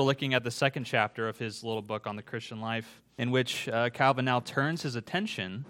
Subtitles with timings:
[0.00, 3.68] Looking at the second chapter of his little book on the Christian life, in which
[3.68, 5.66] uh, Calvin now turns his attention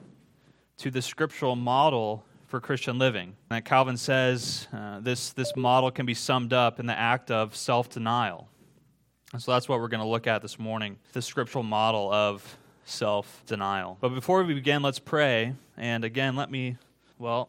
[0.78, 3.34] to the scriptural model for Christian living.
[3.50, 7.56] And Calvin says uh, this, this model can be summed up in the act of
[7.56, 8.48] self denial.
[9.32, 12.56] And so that's what we're going to look at this morning the scriptural model of
[12.84, 13.98] self denial.
[14.00, 15.54] But before we begin, let's pray.
[15.76, 16.76] And again, let me,
[17.18, 17.48] well,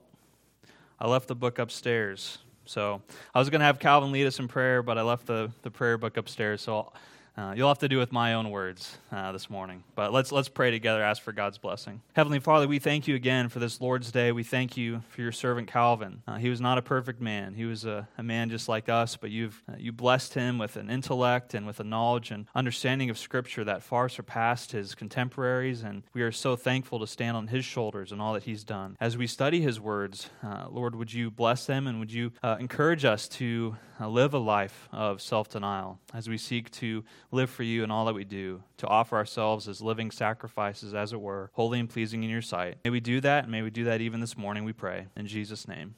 [0.99, 2.39] I left the book upstairs.
[2.71, 3.01] So
[3.35, 5.69] I was going to have Calvin lead us in prayer, but I left the, the
[5.69, 6.61] prayer book upstairs.
[6.61, 6.93] So
[7.37, 9.83] uh, you'll have to do with my own words uh, this morning.
[9.95, 12.01] But let's, let's pray together, ask for God's blessing.
[12.13, 14.31] Heavenly Father, we thank you again for this Lord's Day.
[14.31, 16.23] We thank you for your servant Calvin.
[16.27, 19.15] Uh, he was not a perfect man, he was a, a man just like us,
[19.15, 23.09] but you've, uh, you blessed him with an intellect and with a knowledge and understanding
[23.09, 25.83] of Scripture that far surpassed his contemporaries.
[25.83, 28.97] And we are so thankful to stand on his shoulders and all that he's done.
[28.99, 32.57] As we study his words, uh, Lord, would you bless them and would you uh,
[32.59, 37.63] encourage us to live a life of self denial as we seek to live for
[37.63, 41.49] you in all that we do, to offer ourselves as living sacrifices, as it were,
[41.53, 42.77] holy and pleasing in your sight.
[42.83, 45.07] May we do that, and may we do that even this morning, we pray.
[45.15, 45.95] In Jesus' name,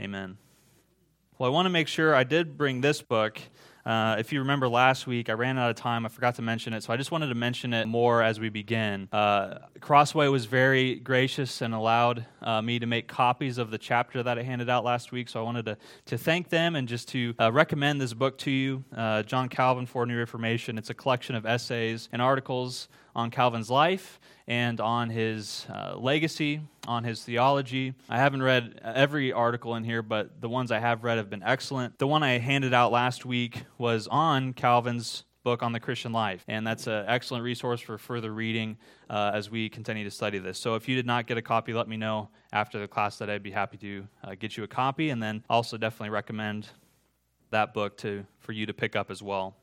[0.00, 0.38] amen.
[1.38, 3.40] Well, I want to make sure I did bring this book
[3.84, 6.04] uh, if you remember last week, I ran out of time.
[6.04, 8.48] I forgot to mention it, so I just wanted to mention it more as we
[8.48, 9.08] begin.
[9.12, 14.22] Uh, Crossway was very gracious and allowed uh, me to make copies of the chapter
[14.22, 17.08] that I handed out last week, so I wanted to, to thank them and just
[17.08, 20.76] to uh, recommend this book to you uh, John Calvin for New Reformation.
[20.78, 26.60] It's a collection of essays and articles on Calvin's life and on his uh, legacy,
[26.86, 27.94] on his theology.
[28.08, 31.42] I haven't read every article in here, but the ones I have read have been
[31.42, 31.98] excellent.
[31.98, 36.44] The one I handed out last week was on Calvin's book on the Christian life.
[36.48, 38.76] And that's an excellent resource for further reading
[39.08, 40.58] uh, as we continue to study this.
[40.58, 43.30] So if you did not get a copy, let me know after the class that
[43.30, 45.10] I'd be happy to uh, get you a copy.
[45.10, 46.68] And then also definitely recommend
[47.50, 49.56] that book to, for you to pick up as well.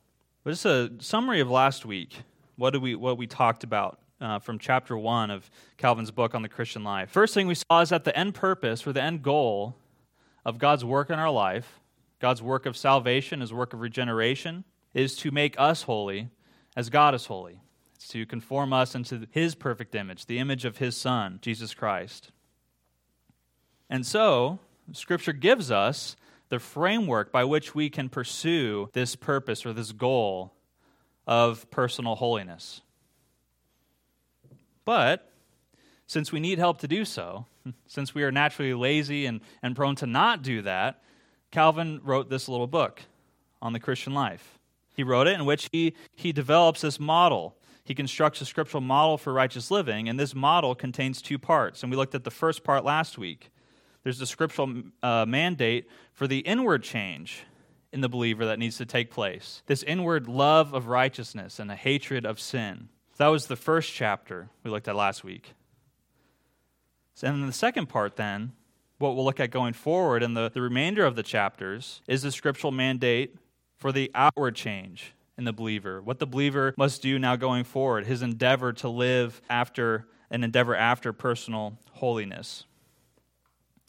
[0.43, 2.23] But just a summary of last week.
[2.57, 6.41] What, did we, what we talked about uh, from chapter 1 of Calvin's book on
[6.41, 7.09] the Christian life.
[7.09, 9.75] First thing we saw is that the end purpose or the end goal
[10.43, 11.79] of God's work in our life,
[12.19, 14.63] God's work of salvation, his work of regeneration,
[14.93, 16.29] is to make us holy
[16.75, 17.61] as God is holy.
[17.95, 22.31] It's to conform us into his perfect image, the image of his Son, Jesus Christ.
[23.89, 24.59] And so,
[24.93, 26.15] Scripture gives us
[26.49, 30.53] the framework by which we can pursue this purpose or this goal
[31.27, 32.81] of personal holiness.
[34.85, 35.29] But
[36.07, 37.45] since we need help to do so,
[37.87, 41.03] since we are naturally lazy and, and prone to not do that,
[41.51, 43.01] Calvin wrote this little book
[43.61, 44.57] on the Christian life.
[44.95, 47.55] He wrote it in which he, he develops this model.
[47.83, 51.83] He constructs a scriptural model for righteous living, and this model contains two parts.
[51.83, 53.49] And we looked at the first part last week.
[54.03, 57.43] There's the scriptural uh, mandate for the inward change
[57.91, 61.75] in the believer that needs to take place this inward love of righteousness and a
[61.75, 62.89] hatred of sin.
[63.17, 65.53] That was the first chapter we looked at last week.
[67.23, 68.51] And in the second part, then,
[68.99, 72.31] what we'll look at going forward in the, the remainder of the chapters is the
[72.31, 73.35] scriptural mandate
[73.75, 76.01] for the outward change in the believer.
[76.01, 80.75] What the believer must do now going forward, his endeavor to live after an endeavor
[80.75, 82.65] after personal holiness.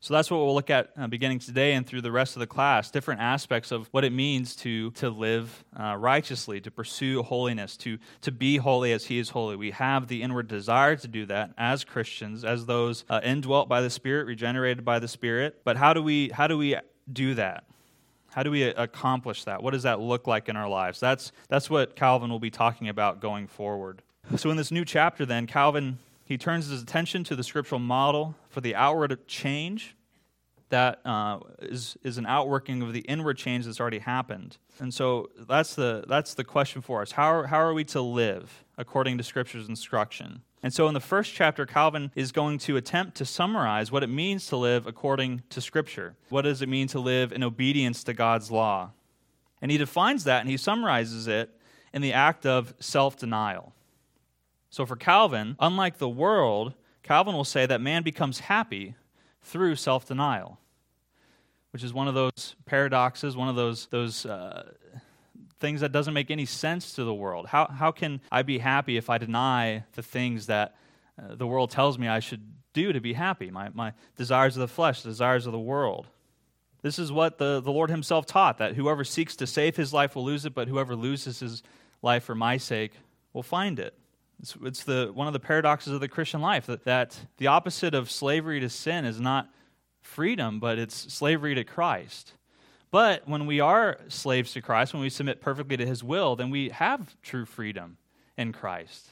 [0.01, 2.47] So that's what we'll look at uh, beginning today and through the rest of the
[2.47, 7.77] class different aspects of what it means to, to live uh, righteously, to pursue holiness,
[7.79, 9.57] to, to be holy as He is holy.
[9.57, 13.81] We have the inward desire to do that as Christians, as those uh, indwelt by
[13.81, 15.63] the Spirit, regenerated by the Spirit.
[15.65, 16.77] But how do we, how do, we
[17.13, 17.65] do that?
[18.31, 19.65] How do we accomplish that?
[19.65, 21.01] What does that look like in our lives?
[21.01, 24.03] That's, that's what Calvin will be talking about going forward.
[24.37, 25.99] So, in this new chapter, then, Calvin
[26.29, 29.97] he turns his attention to the scriptural model for the outward change
[30.69, 34.59] that uh, is is, an outworking of the inward change that's already happened.
[34.79, 37.13] And so that's the, that's the question for us.
[37.13, 40.43] How are, how are we to live according to Scripture's instruction?
[40.63, 44.09] And so in the first chapter, Calvin is going to attempt to summarize what it
[44.09, 46.15] means to live according to Scripture.
[46.29, 48.91] What does it mean to live in obedience to God's law?
[49.63, 51.49] And he defines that and he summarizes it
[51.95, 53.73] in the act of self denial.
[54.71, 58.95] So for Calvin, unlike the world, Calvin will say that man becomes happy
[59.43, 60.59] through self denial,
[61.73, 64.73] which is one of those paradoxes, one of those, those uh,
[65.59, 67.47] things that doesn't make any sense to the world.
[67.47, 70.77] How, how can I be happy if I deny the things that
[71.19, 72.43] uh, the world tells me I should
[72.75, 73.51] do to be happy?
[73.51, 76.09] My, my desires of the flesh, the desires of the world.
[76.83, 80.15] This is what the, the Lord Himself taught that whoever seeks to save his life
[80.15, 81.63] will lose it, but whoever loses his
[82.03, 82.93] life for my sake
[83.33, 83.95] will find it.
[84.41, 87.95] It's, it's the, one of the paradoxes of the Christian life that, that the opposite
[87.95, 89.49] of slavery to sin is not
[90.01, 92.33] freedom, but it's slavery to Christ.
[92.91, 96.51] But when we are slaves to Christ, when we submit perfectly to his will, then
[96.51, 97.99] we have true freedom
[98.37, 99.09] in Christ.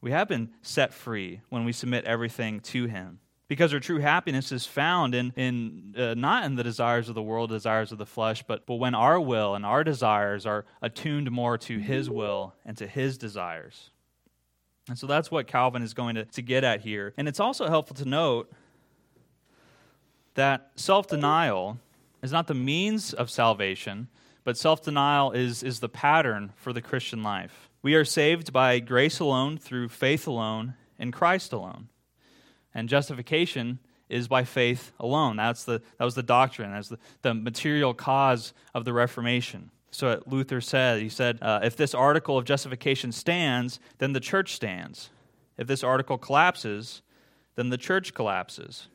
[0.00, 3.20] We have been set free when we submit everything to him.
[3.46, 7.22] Because our true happiness is found in, in uh, not in the desires of the
[7.22, 11.30] world, desires of the flesh, but, but when our will and our desires are attuned
[11.30, 13.90] more to his will and to his desires.
[14.88, 17.14] And so that's what Calvin is going to, to get at here.
[17.16, 18.52] And it's also helpful to note
[20.34, 21.78] that self denial
[22.22, 24.08] is not the means of salvation,
[24.44, 27.70] but self denial is, is the pattern for the Christian life.
[27.82, 31.88] We are saved by grace alone, through faith alone, in Christ alone.
[32.74, 33.78] And justification
[34.08, 35.36] is by faith alone.
[35.36, 39.70] That's the, that was the doctrine, that's the, the material cause of the Reformation.
[39.94, 44.54] So Luther said, he said, uh, if this article of justification stands, then the church
[44.54, 45.10] stands.
[45.56, 47.02] If this article collapses,
[47.54, 48.88] then the church collapses.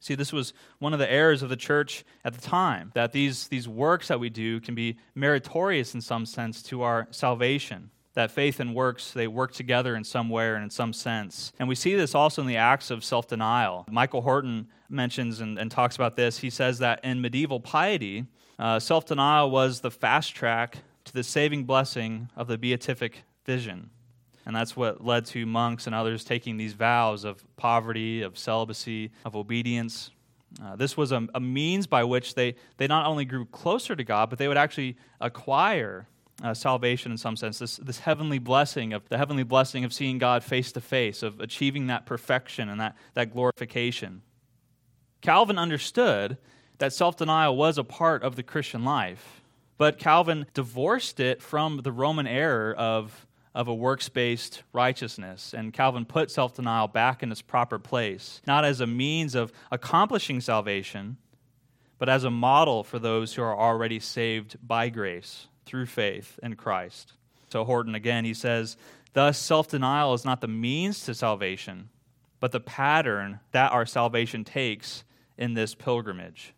[0.00, 3.46] See, this was one of the errors of the church at the time, that these,
[3.46, 7.90] these works that we do can be meritorious in some sense to our salvation.
[8.14, 11.52] That faith and works, they work together in some way and in some sense.
[11.60, 13.86] And we see this also in the acts of self denial.
[13.88, 16.38] Michael Horton mentions and, and, talks about this.
[16.38, 18.26] He says that in medieval piety,
[18.58, 23.90] uh, self denial was the fast track to the saving blessing of the beatific vision.
[24.46, 29.10] And that's what led to monks and others taking these vows of poverty, of celibacy,
[29.24, 30.10] of obedience.
[30.62, 34.04] Uh, this was a, a, means by which they, they not only grew closer to
[34.04, 36.06] God, but they would actually acquire
[36.42, 40.18] uh, salvation in some sense, this, this heavenly blessing of the heavenly blessing of seeing
[40.18, 44.22] God face to face, of achieving that perfection and that, that glorification.
[45.20, 46.36] Calvin understood
[46.78, 49.42] that self denial was a part of the Christian life,
[49.78, 55.54] but Calvin divorced it from the Roman error of of a works based righteousness.
[55.54, 59.52] And Calvin put self denial back in its proper place, not as a means of
[59.70, 61.16] accomplishing salvation,
[61.98, 66.56] but as a model for those who are already saved by grace through faith in
[66.56, 67.12] Christ.
[67.48, 68.76] So, Horton again, he says,
[69.12, 71.88] Thus, self denial is not the means to salvation,
[72.40, 75.04] but the pattern that our salvation takes
[75.38, 76.53] in this pilgrimage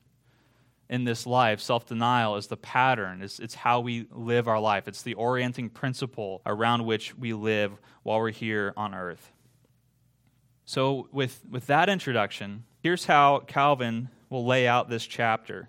[0.88, 4.88] in this life, self denial is the pattern, it's, it's how we live our life.
[4.88, 7.72] It's the orienting principle around which we live
[8.02, 9.32] while we're here on earth.
[10.64, 15.68] So, with, with that introduction, here's how Calvin will lay out this chapter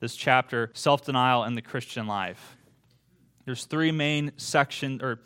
[0.00, 2.56] this chapter, self denial in the Christian life.
[3.44, 5.20] There's three main sections, or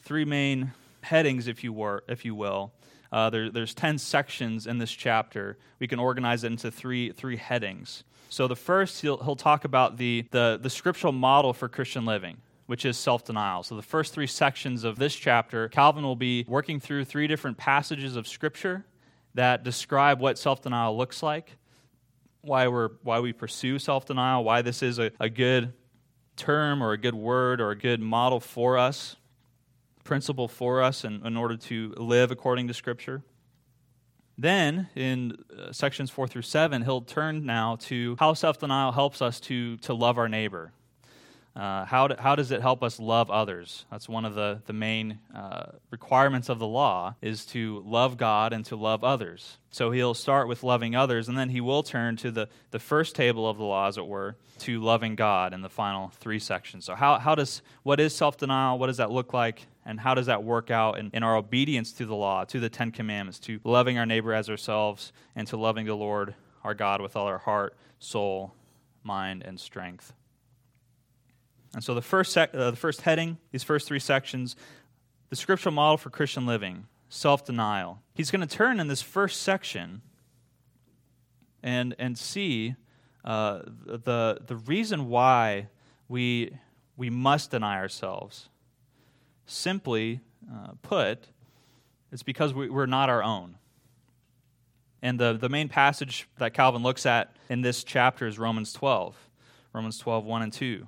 [0.00, 0.72] three main
[1.02, 2.72] headings, if you, were, if you will.
[3.10, 5.58] Uh, there, there's 10 sections in this chapter.
[5.78, 8.04] We can organize it into three, three headings.
[8.32, 12.38] So the first, he'll, he'll talk about the, the, the scriptural model for Christian living
[12.66, 13.62] which is self denial.
[13.62, 17.58] So, the first three sections of this chapter, Calvin will be working through three different
[17.58, 18.86] passages of Scripture
[19.34, 21.58] that describe what self denial looks like,
[22.40, 25.74] why, we're, why we pursue self denial, why this is a, a good
[26.36, 29.16] term or a good word or a good model for us,
[30.04, 33.22] principle for us in, in order to live according to Scripture.
[34.38, 39.20] Then, in uh, sections four through seven, he'll turn now to how self denial helps
[39.20, 40.72] us to, to love our neighbor.
[41.54, 43.84] Uh, how, do, how does it help us love others?
[43.90, 48.54] That's one of the, the main uh, requirements of the law is to love God
[48.54, 49.58] and to love others.
[49.70, 53.14] So he'll start with loving others, and then he will turn to the, the first
[53.14, 56.86] table of the law, as it were, to loving God in the final three sections.
[56.86, 58.78] So how, how does, what is self-denial?
[58.78, 59.66] What does that look like?
[59.84, 62.68] And how does that work out in, in our obedience to the law, to the
[62.68, 67.00] Ten Commandments, to loving our neighbor as ourselves, and to loving the Lord our God
[67.00, 68.54] with all our heart, soul,
[69.02, 70.12] mind, and strength?
[71.74, 74.56] And so the first, sec- uh, the first heading, these first three sections,
[75.30, 78.02] the scriptural model for Christian living, self denial.
[78.14, 80.02] He's going to turn in this first section
[81.62, 82.74] and, and see
[83.24, 85.68] uh, the, the reason why
[86.08, 86.56] we,
[86.96, 88.48] we must deny ourselves.
[89.46, 90.20] Simply
[90.52, 91.28] uh, put,
[92.10, 93.56] it's because we, we're not our own.
[95.02, 99.16] And the, the main passage that Calvin looks at in this chapter is Romans 12,
[99.72, 100.86] Romans 12, 1 and 2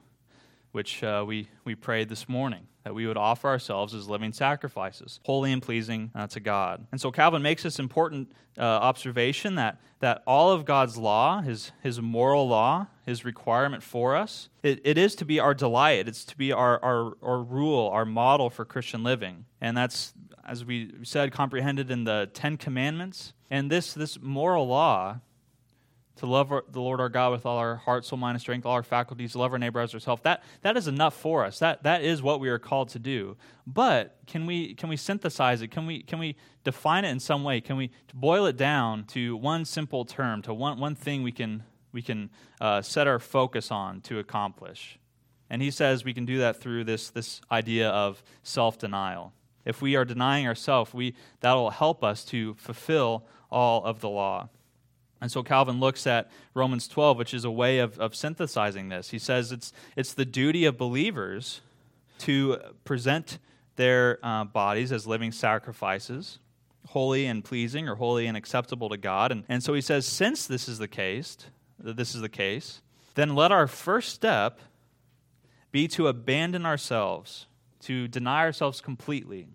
[0.74, 5.20] which uh, we, we prayed this morning, that we would offer ourselves as living sacrifices,
[5.24, 6.84] holy and pleasing uh, to God.
[6.90, 11.70] And so Calvin makes this important uh, observation that, that all of God's law, his,
[11.84, 16.08] his moral law, his requirement for us, it, it is to be our delight.
[16.08, 19.44] It's to be our, our, our rule, our model for Christian living.
[19.60, 20.14] And that's,
[20.46, 23.32] as we said, comprehended in the Ten Commandments.
[23.50, 25.20] And this, this moral law
[26.16, 28.64] to love our, the Lord our God with all our heart, soul, mind, and strength,
[28.64, 30.22] all our faculties, love our neighbor as ourselves.
[30.22, 31.58] That, that is enough for us.
[31.58, 33.36] That, that is what we are called to do.
[33.66, 35.68] But can we, can we synthesize it?
[35.68, 37.60] Can we, can we define it in some way?
[37.60, 41.64] Can we boil it down to one simple term, to one, one thing we can,
[41.94, 42.28] we can
[42.60, 44.98] uh, set our focus on to accomplish.
[45.48, 49.32] And he says we can do that through this, this idea of self denial.
[49.64, 54.10] If we are denying ourselves, we, that will help us to fulfill all of the
[54.10, 54.50] law.
[55.20, 59.10] And so Calvin looks at Romans 12, which is a way of, of synthesizing this.
[59.10, 61.62] He says it's, it's the duty of believers
[62.18, 63.38] to present
[63.76, 66.40] their uh, bodies as living sacrifices,
[66.88, 69.32] holy and pleasing or holy and acceptable to God.
[69.32, 71.38] And, and so he says, since this is the case,
[71.78, 72.80] this is the case,
[73.14, 74.60] then let our first step
[75.72, 77.46] be to abandon ourselves,
[77.80, 79.48] to deny ourselves completely,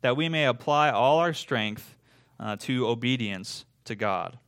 [0.00, 1.96] that we may apply all our strength
[2.38, 4.38] uh, to obedience to God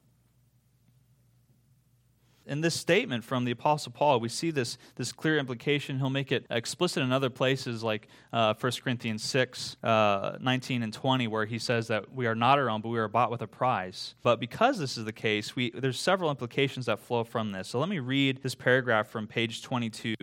[2.46, 5.98] in this statement from the Apostle Paul, we see this, this clear implication.
[5.98, 10.92] He'll make it explicit in other places like uh, 1 Corinthians 6, uh, 19 and
[10.92, 13.42] 20, where he says that we are not our own, but we are bought with
[13.42, 14.14] a price.
[14.22, 17.68] But because this is the case, we, there's several implications that flow from this.
[17.68, 20.14] So let me read this paragraph from page 22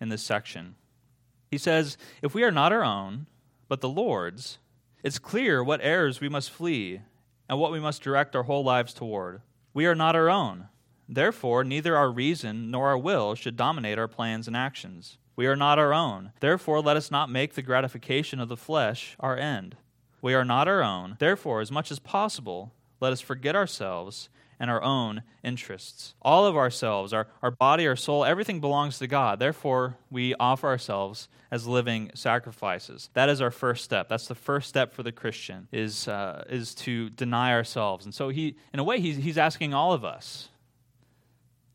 [0.00, 0.74] in this section.
[1.50, 3.26] He says, If we are not our own,
[3.68, 4.58] but the Lord's,
[5.02, 7.02] it's clear what errors we must flee
[7.48, 9.42] and what we must direct our whole lives toward.
[9.74, 10.68] We are not our own
[11.08, 15.16] Therefore, neither our reason nor our will should dominate our plans and actions.
[15.36, 16.32] We are not our own.
[16.40, 19.76] Therefore, let us not make the gratification of the flesh our end.
[20.20, 21.16] We are not our own.
[21.18, 24.28] Therefore, as much as possible, let us forget ourselves
[24.60, 26.14] and our own interests.
[26.20, 29.38] All of ourselves, our, our body, our soul, everything belongs to God.
[29.38, 33.08] Therefore, we offer ourselves as living sacrifices.
[33.14, 34.08] That is our first step.
[34.08, 38.04] That's the first step for the Christian, is, uh, is to deny ourselves.
[38.04, 40.48] And so, he, in a way, he's, he's asking all of us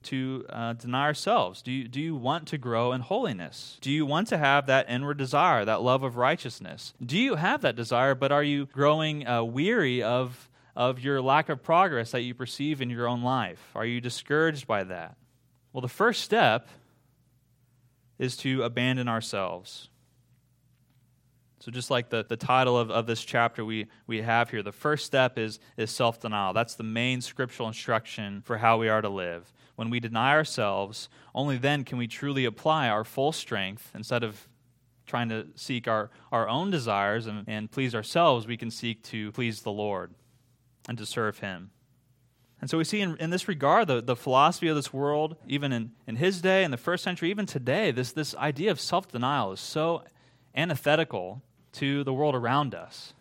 [0.05, 1.61] to uh, deny ourselves?
[1.61, 3.77] Do you, do you want to grow in holiness?
[3.81, 6.93] Do you want to have that inward desire, that love of righteousness?
[7.03, 11.49] Do you have that desire, but are you growing uh, weary of, of your lack
[11.49, 13.59] of progress that you perceive in your own life?
[13.75, 15.15] Are you discouraged by that?
[15.71, 16.67] Well, the first step
[18.19, 19.89] is to abandon ourselves.
[21.63, 24.73] So, just like the, the title of, of this chapter we, we have here, the
[24.73, 26.51] first step is, is self denial.
[26.51, 31.07] That's the main scriptural instruction for how we are to live when we deny ourselves,
[31.33, 34.49] only then can we truly apply our full strength instead of
[35.05, 39.31] trying to seek our, our own desires and, and please ourselves, we can seek to
[39.31, 40.13] please the Lord
[40.89, 41.71] and to serve Him.
[42.61, 45.71] And so we see in, in this regard the, the philosophy of this world, even
[45.71, 49.09] in, in his day, in the first century, even today, this, this idea of self
[49.09, 50.03] denial is so
[50.55, 51.41] antithetical
[51.73, 53.13] to the world around us,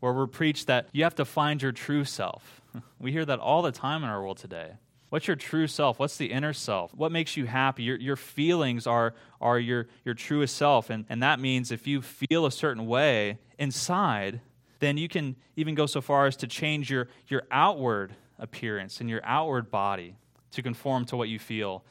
[0.00, 2.60] where we're preached that you have to find your true self.
[3.00, 4.72] We hear that all the time in our world today.
[5.08, 5.98] What's your true self?
[5.98, 6.94] What's the inner self?
[6.94, 7.82] What makes you happy?
[7.82, 10.90] Your, your feelings are, are your, your truest self.
[10.90, 14.40] And, and that means if you feel a certain way inside,
[14.80, 19.08] then you can even go so far as to change your, your outward appearance and
[19.08, 20.14] your outward body
[20.52, 21.84] to conform to what you feel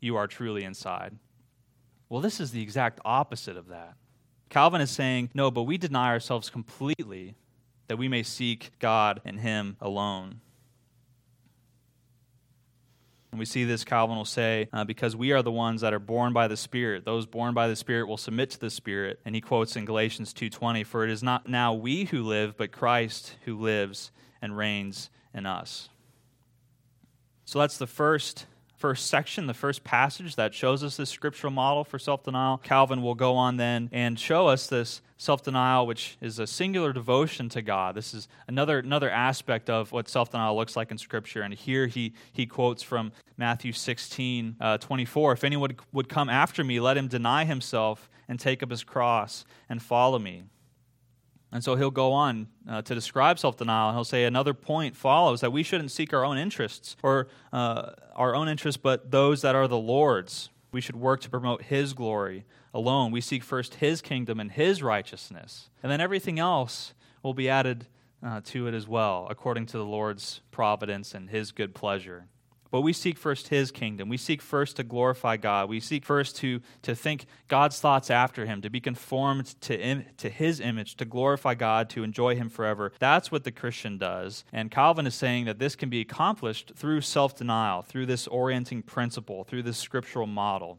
[0.00, 1.16] you are truly inside.
[2.08, 3.94] Well, this is the exact opposite of that.
[4.50, 7.36] Calvin is saying, no, but we deny ourselves completely
[7.86, 10.40] that we may seek God and Him alone.
[13.30, 16.00] And we see this, Calvin will say, uh, because we are the ones that are
[16.00, 17.04] born by the Spirit.
[17.04, 19.20] Those born by the Spirit will submit to the Spirit.
[19.24, 22.72] And he quotes in Galatians 2.20, For it is not now we who live, but
[22.72, 24.10] Christ who lives
[24.42, 25.88] and reigns in us.
[27.44, 28.46] So that's the first
[28.80, 32.56] first section, the first passage that shows us this scriptural model for self denial.
[32.58, 36.92] Calvin will go on then and show us this self denial, which is a singular
[36.92, 37.94] devotion to God.
[37.94, 41.42] This is another, another aspect of what self denial looks like in Scripture.
[41.42, 46.64] And here he, he quotes from Matthew 16 uh, 24 If anyone would come after
[46.64, 50.44] me, let him deny himself and take up his cross and follow me.
[51.52, 54.96] And so he'll go on uh, to describe self denial, and he'll say another point
[54.96, 59.42] follows that we shouldn't seek our own interests or uh, our own interests, but those
[59.42, 60.50] that are the Lord's.
[60.72, 63.10] We should work to promote His glory alone.
[63.10, 67.86] We seek first His kingdom and His righteousness, and then everything else will be added
[68.24, 72.26] uh, to it as well, according to the Lord's providence and His good pleasure.
[72.70, 74.08] But we seek first his kingdom.
[74.08, 75.68] We seek first to glorify God.
[75.68, 80.04] We seek first to, to think God's thoughts after him, to be conformed to, Im-
[80.18, 82.92] to his image, to glorify God, to enjoy him forever.
[83.00, 84.44] That's what the Christian does.
[84.52, 88.82] And Calvin is saying that this can be accomplished through self denial, through this orienting
[88.82, 90.78] principle, through this scriptural model.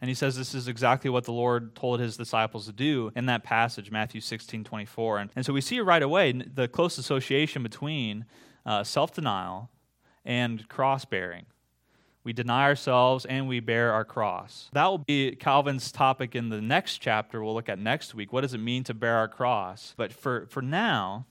[0.00, 3.26] And he says this is exactly what the Lord told his disciples to do in
[3.26, 5.18] that passage, Matthew 16, 24.
[5.18, 8.26] And, and so we see right away the close association between
[8.64, 9.70] uh, self denial
[10.28, 11.46] and cross bearing.
[12.22, 14.68] We deny ourselves and we bear our cross.
[14.74, 18.32] That will be Calvin's topic in the next chapter we'll look at next week.
[18.32, 19.94] What does it mean to bear our cross?
[19.96, 21.24] But for, for now,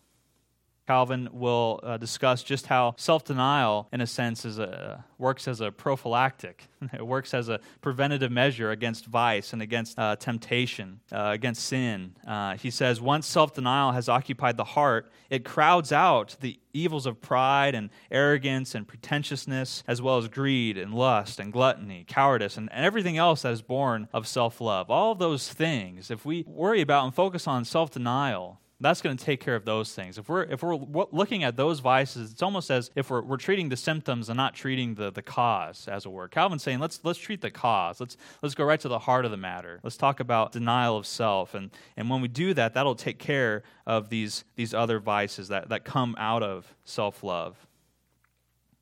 [0.88, 5.60] Calvin will uh, discuss just how self denial, in a sense, is a, works as
[5.60, 6.64] a prophylactic.
[6.94, 12.16] it works as a preventative measure against vice and against uh, temptation, uh, against sin.
[12.26, 17.06] Uh, he says, once self denial has occupied the heart, it crowds out the evils
[17.06, 22.56] of pride and arrogance and pretentiousness, as well as greed and lust and gluttony, cowardice,
[22.56, 24.90] and everything else that is born of self love.
[24.90, 29.24] All those things, if we worry about and focus on self denial, that's going to
[29.24, 30.18] take care of those things.
[30.18, 33.70] If we're, if we're looking at those vices, it's almost as if we're, we're treating
[33.70, 36.28] the symptoms and not treating the, the cause, as it were.
[36.28, 38.00] Calvin's saying, let's, let's treat the cause.
[38.00, 39.80] Let's, let's go right to the heart of the matter.
[39.84, 41.56] Let's talk about denial of self.
[41.56, 45.70] And, and when we do that, that'll take care of these, these other vices that,
[45.70, 47.67] that come out of self love.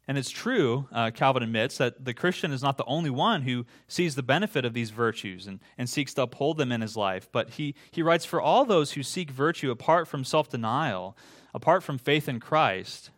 [0.07, 3.65] And it's true, uh, Calvin admits, that the Christian is not the only one who
[3.88, 7.27] sees the benefit of these virtues and, and seeks to uphold them in his life.
[7.31, 11.17] But he, he writes, For all those who seek virtue apart from self denial,
[11.55, 13.09] apart from faith in Christ,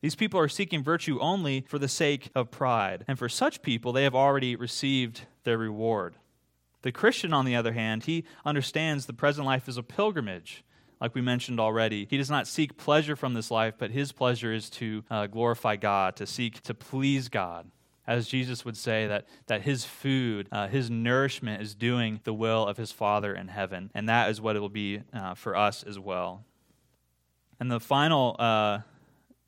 [0.00, 3.04] these people are seeking virtue only for the sake of pride.
[3.08, 6.14] And for such people, they have already received their reward.
[6.82, 10.62] The Christian, on the other hand, he understands the present life is a pilgrimage
[11.00, 12.06] like we mentioned already.
[12.10, 15.76] He does not seek pleasure from this life, but his pleasure is to uh, glorify
[15.76, 17.70] God, to seek to please God.
[18.06, 22.66] As Jesus would say, that, that his food, uh, his nourishment is doing the will
[22.66, 23.90] of his Father in heaven.
[23.94, 26.44] And that is what it will be uh, for us as well.
[27.60, 28.78] And the final uh,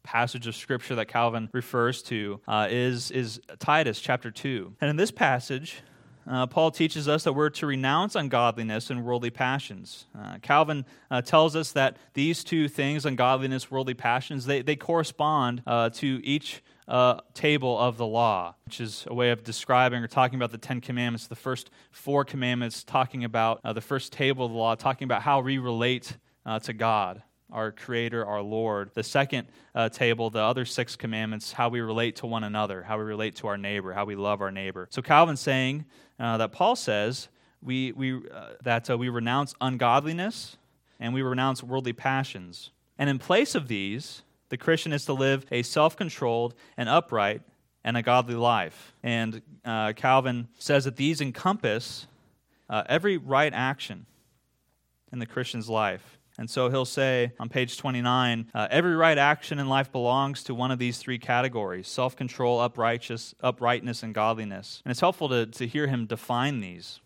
[0.02, 4.76] passage of scripture that Calvin refers to uh, is, is Titus chapter 2.
[4.80, 5.83] And in this passage,
[6.27, 10.07] uh, Paul teaches us that we're to renounce ungodliness and worldly passions.
[10.19, 15.62] Uh, Calvin uh, tells us that these two things, ungodliness, worldly passions, they, they correspond
[15.67, 20.09] uh, to each uh, table of the law, which is a way of describing or
[20.09, 21.27] talking about the Ten Commandments.
[21.27, 25.23] The first four commandments talking about uh, the first table of the law, talking about
[25.23, 26.17] how we relate
[26.65, 28.90] to God our Creator, our Lord.
[28.95, 32.99] The second uh, table, the other six commandments, how we relate to one another, how
[32.99, 34.88] we relate to our neighbor, how we love our neighbor.
[34.90, 35.85] So Calvin's saying
[36.19, 37.28] uh, that Paul says
[37.62, 40.57] we, we, uh, that uh, we renounce ungodliness
[40.99, 42.70] and we renounce worldly passions.
[42.98, 47.42] And in place of these, the Christian is to live a self controlled and upright
[47.85, 48.94] and a godly life.
[49.03, 52.07] And uh, Calvin says that these encompass
[52.68, 54.07] uh, every right action
[55.12, 56.18] in the Christian's life.
[56.40, 60.55] And so he'll say on page 29 uh, every right action in life belongs to
[60.55, 64.81] one of these three categories self control, uprightness, and godliness.
[64.83, 67.00] And it's helpful to, to hear him define these.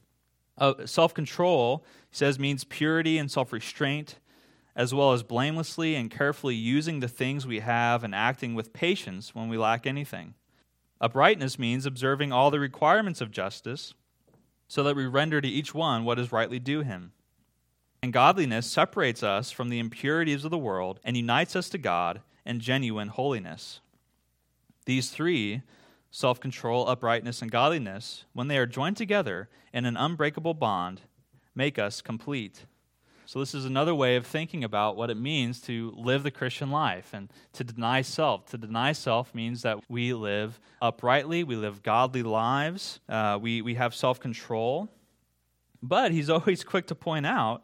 [0.56, 4.20] Uh, self control, he says, means purity and self restraint,
[4.76, 9.34] as well as blamelessly and carefully using the things we have and acting with patience
[9.34, 10.34] when we lack anything.
[11.00, 13.94] Uprightness means observing all the requirements of justice
[14.68, 17.10] so that we render to each one what is rightly due him.
[18.04, 22.20] And godliness separates us from the impurities of the world and unites us to God
[22.44, 23.80] in genuine holiness.
[24.84, 25.62] These three,
[26.10, 31.00] self control, uprightness, and godliness, when they are joined together in an unbreakable bond,
[31.54, 32.66] make us complete.
[33.24, 36.70] So, this is another way of thinking about what it means to live the Christian
[36.70, 38.44] life and to deny self.
[38.50, 43.76] To deny self means that we live uprightly, we live godly lives, uh, we, we
[43.76, 44.90] have self control.
[45.82, 47.62] But he's always quick to point out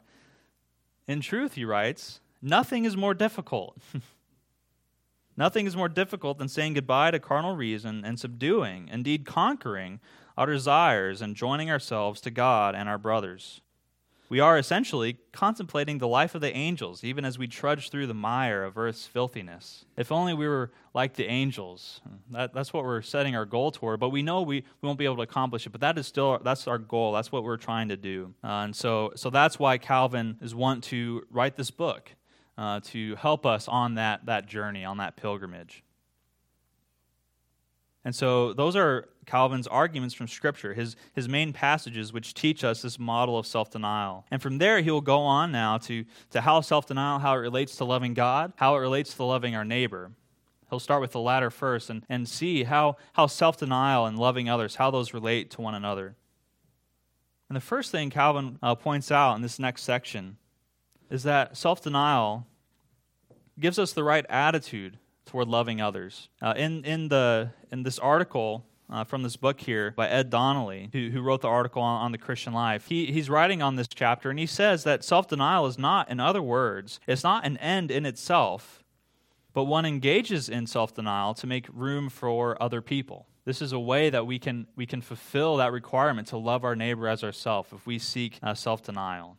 [1.11, 3.77] in truth, he writes, nothing is more difficult.
[5.37, 9.99] nothing is more difficult than saying goodbye to carnal reason and subduing, indeed conquering,
[10.39, 13.61] our desires and joining ourselves to God and our brothers.
[14.31, 18.15] We are essentially contemplating the life of the angels, even as we trudge through the
[18.15, 19.85] mire of earth's filthiness.
[19.97, 22.01] If only we were like the angels.
[22.31, 23.99] That, that's what we're setting our goal toward.
[23.99, 25.71] But we know we, we won't be able to accomplish it.
[25.71, 27.13] But that is still that's our goal.
[27.13, 28.33] That's what we're trying to do.
[28.45, 32.15] Uh, and so so that's why Calvin is want to write this book
[32.57, 35.83] uh, to help us on that that journey, on that pilgrimage.
[38.05, 42.83] And so those are Calvin's arguments from Scripture, his, his main passages which teach us
[42.83, 44.27] this model of self denial.
[44.31, 47.39] And from there, he will go on now to, to how self denial, how it
[47.39, 50.11] relates to loving God, how it relates to loving our neighbor.
[50.69, 54.49] He'll start with the latter first and, and see how, how self denial and loving
[54.49, 56.17] others, how those relate to one another.
[57.49, 60.39] And the first thing Calvin uh, points out in this next section
[61.09, 62.49] is that self denial
[63.61, 66.29] gives us the right attitude toward loving others.
[66.43, 70.91] Uh, in, in, the, in this article uh, from this book here by Ed Donnelly,
[70.93, 73.89] who, who wrote the article on, on the Christian life, he, he's writing on this
[73.89, 77.57] chapter and he says that self denial is not, in other words, it's not an
[77.59, 78.83] end in itself,
[79.53, 83.27] but one engages in self denial to make room for other people.
[83.45, 86.77] This is a way that we can, we can fulfill that requirement to love our
[86.77, 89.37] neighbor as ourselves if we seek uh, self denial.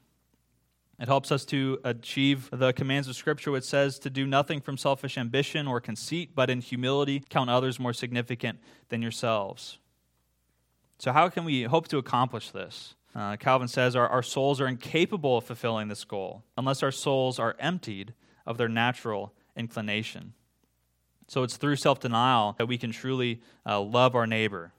[1.02, 4.78] It helps us to achieve the commands of Scripture, which says to do nothing from
[4.78, 8.60] selfish ambition or conceit, but in humility count others more significant
[8.90, 9.80] than yourselves.
[11.00, 12.94] So, how can we hope to accomplish this?
[13.16, 17.40] Uh, Calvin says our, our souls are incapable of fulfilling this goal unless our souls
[17.40, 18.14] are emptied
[18.46, 20.34] of their natural inclination.
[21.28, 24.72] So, it's through self denial that we can truly uh, love our neighbor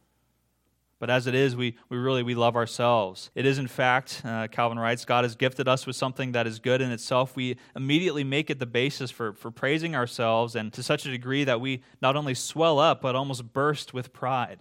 [1.03, 3.33] but as it is, we, we really we love ourselves.
[3.35, 6.61] It is, in fact, uh, Calvin writes, God has gifted us with something that is
[6.61, 7.35] good in itself.
[7.35, 11.43] We immediately make it the basis for, for praising ourselves, and to such a degree
[11.43, 14.61] that we not only swell up, but almost burst with pride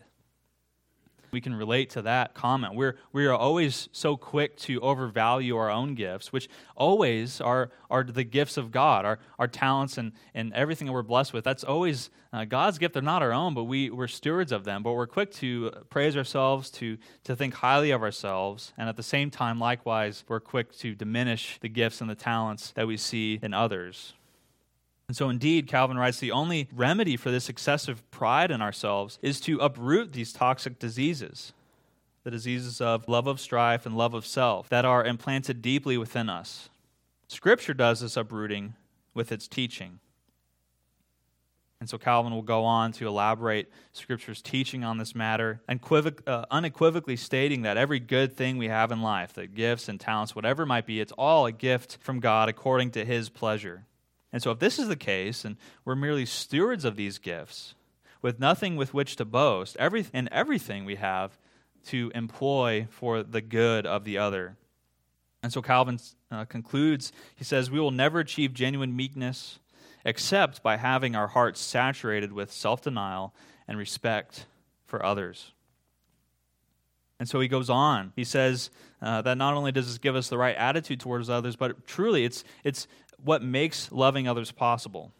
[1.31, 2.75] we can relate to that comment.
[2.75, 8.03] We're, we are always so quick to overvalue our own gifts, which always are, are
[8.03, 11.43] the gifts of God, our, our talents and, and everything that we're blessed with.
[11.43, 12.93] That's always uh, God's gift.
[12.93, 14.83] They're not our own, but we, we're stewards of them.
[14.83, 19.03] But we're quick to praise ourselves, to, to think highly of ourselves, and at the
[19.03, 23.39] same time, likewise, we're quick to diminish the gifts and the talents that we see
[23.41, 24.13] in others.
[25.11, 29.41] And so, indeed, Calvin writes the only remedy for this excessive pride in ourselves is
[29.41, 31.51] to uproot these toxic diseases,
[32.23, 36.29] the diseases of love of strife and love of self that are implanted deeply within
[36.29, 36.69] us.
[37.27, 38.75] Scripture does this uprooting
[39.13, 39.99] with its teaching.
[41.81, 47.17] And so Calvin will go on to elaborate Scripture's teaching on this matter, uh, unequivocally
[47.17, 50.67] stating that every good thing we have in life, the gifts and talents, whatever it
[50.67, 53.83] might be, it's all a gift from God according to His pleasure.
[54.33, 57.75] And so, if this is the case, and we're merely stewards of these gifts,
[58.21, 61.37] with nothing with which to boast, every, and everything we have
[61.87, 64.55] to employ for the good of the other.
[65.43, 69.59] And so Calvin uh, concludes, he says, We will never achieve genuine meekness
[70.05, 73.33] except by having our hearts saturated with self denial
[73.67, 74.45] and respect
[74.85, 75.51] for others.
[77.19, 78.13] And so he goes on.
[78.15, 81.55] He says uh, that not only does this give us the right attitude towards others,
[81.55, 82.87] but truly it's, it's
[83.23, 85.11] what makes loving others possible.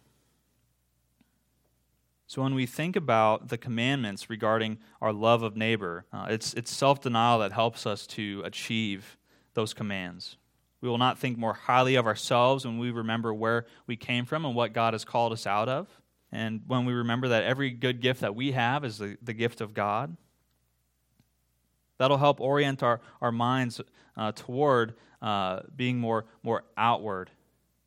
[2.31, 6.71] So, when we think about the commandments regarding our love of neighbor, uh, it's, it's
[6.71, 9.17] self denial that helps us to achieve
[9.53, 10.37] those commands.
[10.79, 14.45] We will not think more highly of ourselves when we remember where we came from
[14.45, 15.89] and what God has called us out of.
[16.31, 19.59] And when we remember that every good gift that we have is the, the gift
[19.59, 20.15] of God,
[21.97, 23.81] that'll help orient our, our minds
[24.15, 27.29] uh, toward uh, being more, more outward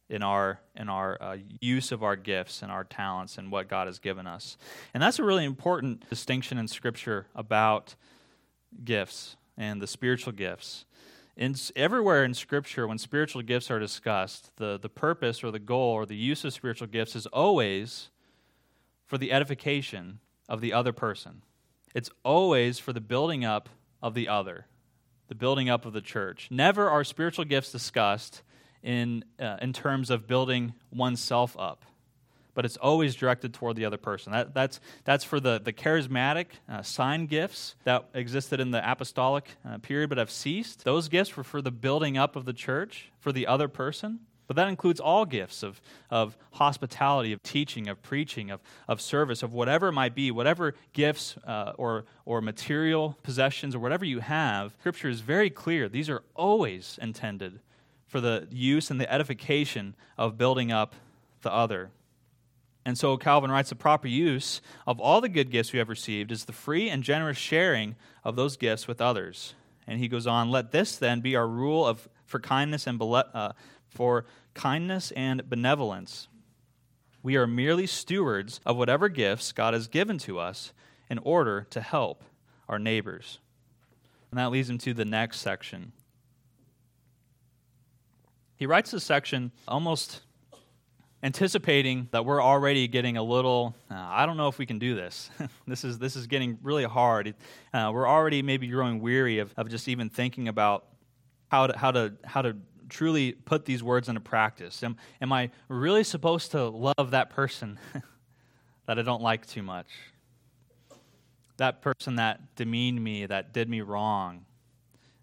[0.09, 3.87] in our in our uh, use of our gifts and our talents and what God
[3.87, 4.57] has given us.
[4.93, 7.95] And that's a really important distinction in Scripture about
[8.85, 10.85] gifts and the spiritual gifts.
[11.37, 15.93] In, everywhere in Scripture, when spiritual gifts are discussed, the, the purpose or the goal
[15.93, 18.11] or the use of spiritual gifts is always
[19.07, 21.43] for the edification of the other person.
[21.95, 23.69] It's always for the building up
[24.03, 24.67] of the other,
[25.29, 26.49] the building up of the church.
[26.51, 28.43] Never are spiritual gifts discussed
[28.85, 31.85] in, uh, in terms of building oneself up,
[32.53, 34.31] but it's always directed toward the other person.
[34.33, 39.49] That, that's, that's for the, the charismatic uh, sign gifts that existed in the apostolic
[39.67, 40.85] uh, period but have ceased.
[40.85, 44.21] Those gifts were for the building up of the church, for the other person.
[44.47, 49.43] But that includes all gifts of, of hospitality, of teaching, of preaching, of, of service,
[49.43, 54.21] of whatever it might be, whatever gifts uh, or, or material possessions or whatever you
[54.21, 54.75] have.
[54.81, 55.89] Scripture is very clear.
[55.89, 57.61] These are always intended
[58.15, 60.95] for the use and the edification of building up
[61.43, 61.91] the other.
[62.85, 66.31] And so Calvin writes the proper use of all the good gifts we have received
[66.31, 69.57] is the free and generous sharing of those gifts with others.
[69.89, 73.51] And he goes on, let this then be our rule of for kindness and uh,
[73.89, 76.29] for kindness and benevolence.
[77.21, 80.73] We are merely stewards of whatever gifts God has given to us
[81.11, 82.23] in order to help
[82.69, 83.41] our neighbors.
[84.31, 85.91] And that leads him to the next section
[88.57, 90.23] he writes this section almost
[91.23, 94.95] anticipating that we're already getting a little uh, i don't know if we can do
[94.95, 95.31] this.
[95.67, 97.35] This is this is getting really hard.
[97.73, 100.85] Uh, we're already maybe growing weary of, of just even thinking about
[101.49, 102.57] how to how to how to
[102.91, 104.83] truly put these words into practice.
[104.83, 107.79] Am, am i really supposed to love that person
[108.87, 109.89] that i don't like too much?
[111.57, 114.45] That person that demeaned me that did me wrong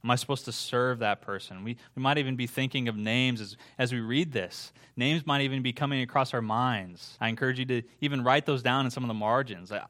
[0.04, 1.64] Am I supposed to serve that person?
[1.64, 4.74] We, we might even be thinking of names as, as we read this.
[4.96, 7.18] Names might even be coming across our minds.
[7.22, 9.72] I encourage you to even write those down in some of the margins.
[9.72, 9.84] I,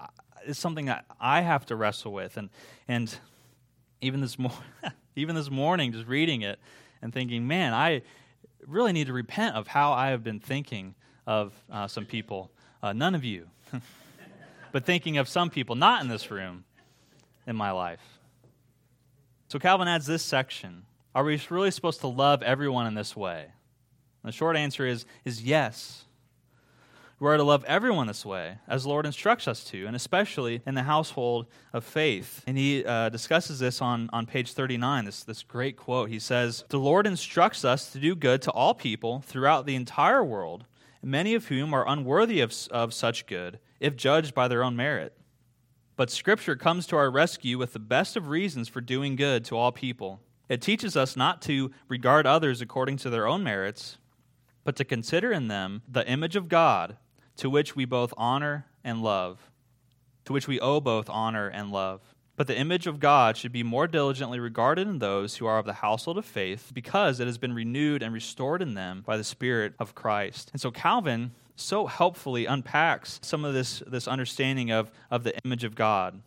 [0.46, 2.36] it's something that I have to wrestle with.
[2.36, 2.50] And,
[2.88, 3.14] and
[4.02, 4.38] even, this
[5.16, 6.60] even this morning, just reading it
[7.02, 8.02] and thinking, man, I
[8.68, 10.96] really need to repent of how I have been thinking
[11.26, 12.52] of uh, some people.
[12.84, 13.48] Uh, none of you,
[14.72, 16.66] but thinking of some people not in this room
[17.48, 18.02] in my life.
[19.52, 20.84] So Calvin adds this section
[21.14, 23.42] Are we really supposed to love everyone in this way?
[24.24, 26.06] And the short answer is, is yes.
[27.20, 30.62] We are to love everyone this way, as the Lord instructs us to, and especially
[30.66, 32.46] in the household of faith.
[32.48, 36.08] And he uh, discusses this on, on page 39, this, this great quote.
[36.08, 40.24] He says, The Lord instructs us to do good to all people throughout the entire
[40.24, 40.64] world,
[41.04, 45.14] many of whom are unworthy of, of such good, if judged by their own merit.
[46.02, 49.56] But Scripture comes to our rescue with the best of reasons for doing good to
[49.56, 50.20] all people.
[50.50, 54.00] It teaches us not to regard others according to their own merits,
[54.64, 56.98] but to consider in them the image of God
[57.36, 59.52] to which we both honor and love,
[60.26, 62.02] to which we owe both honor and love.
[62.36, 65.68] But the image of God should be more diligently regarded in those who are of
[65.68, 69.24] the household of faith, because it has been renewed and restored in them by the
[69.24, 70.50] Spirit of Christ.
[70.52, 75.64] And so Calvin so helpfully unpacks some of this, this understanding of, of the image
[75.64, 76.22] of God.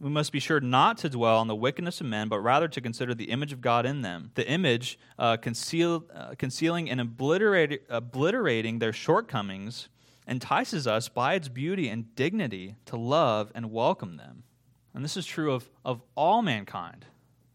[0.00, 2.80] We must be sure not to dwell on the wickedness of men, but rather to
[2.80, 4.30] consider the image of God in them.
[4.34, 9.88] The image uh, conceal, uh, concealing and obliterating their shortcomings
[10.26, 14.44] entices us by its beauty and dignity to love and welcome them.
[14.94, 17.04] And this is true of, of all mankind.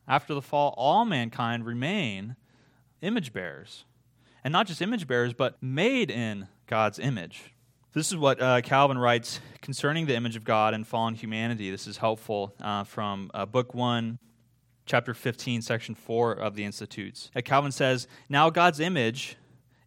[0.08, 2.36] After the fall, all mankind remain
[3.02, 3.86] image bearers.
[4.44, 7.54] And not just image bearers, but made in God's image.
[7.94, 11.72] This is what uh, Calvin writes concerning the image of God and fallen humanity.
[11.72, 14.20] This is helpful uh, from uh, Book 1,
[14.86, 17.32] chapter 15, section 4 of the Institutes.
[17.36, 19.38] Uh, Calvin says, Now God's image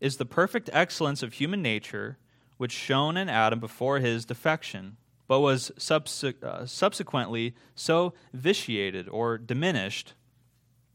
[0.00, 2.18] is the perfect excellence of human nature
[2.56, 9.36] which shone in Adam before his defection, but was subse- uh, subsequently so vitiated or
[9.38, 10.14] diminished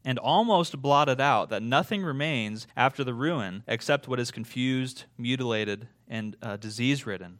[0.04, 5.88] and almost blotted out that nothing remains after the ruin except what is confused, mutilated,
[6.08, 7.38] and uh, disease ridden.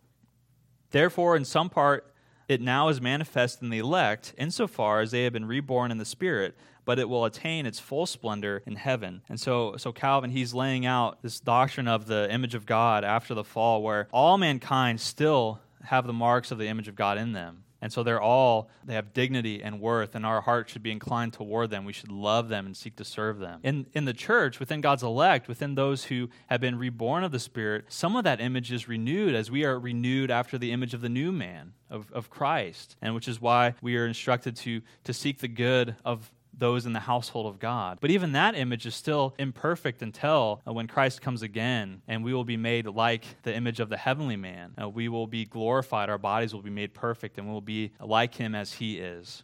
[0.90, 2.12] Therefore, in some part,
[2.48, 6.05] it now is manifest in the elect, insofar as they have been reborn in the
[6.05, 9.22] Spirit, but it will attain its full splendor in heaven.
[9.29, 13.35] And so, so Calvin, he's laying out this doctrine of the image of God after
[13.35, 17.33] the fall, where all mankind still have the marks of the image of God in
[17.33, 17.63] them.
[17.85, 21.35] And so they're all, they have dignity and worth, and our heart should be inclined
[21.35, 21.85] toward them.
[21.85, 23.61] We should love them and seek to serve them.
[23.62, 27.38] In, in the church, within God's elect, within those who have been reborn of the
[27.38, 31.03] Spirit, some of that image is renewed as we are renewed after the image of
[31.03, 32.97] the new man, of, of Christ.
[33.03, 36.93] And which is why we are instructed to, to seek the good of those in
[36.93, 37.99] the household of God.
[38.01, 42.33] But even that image is still imperfect until uh, when Christ comes again and we
[42.33, 44.75] will be made like the image of the heavenly man.
[44.81, 48.35] Uh, we will be glorified, our bodies will be made perfect, and we'll be like
[48.35, 49.43] him as he is.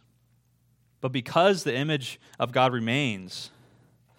[1.01, 3.49] But because the image of God remains,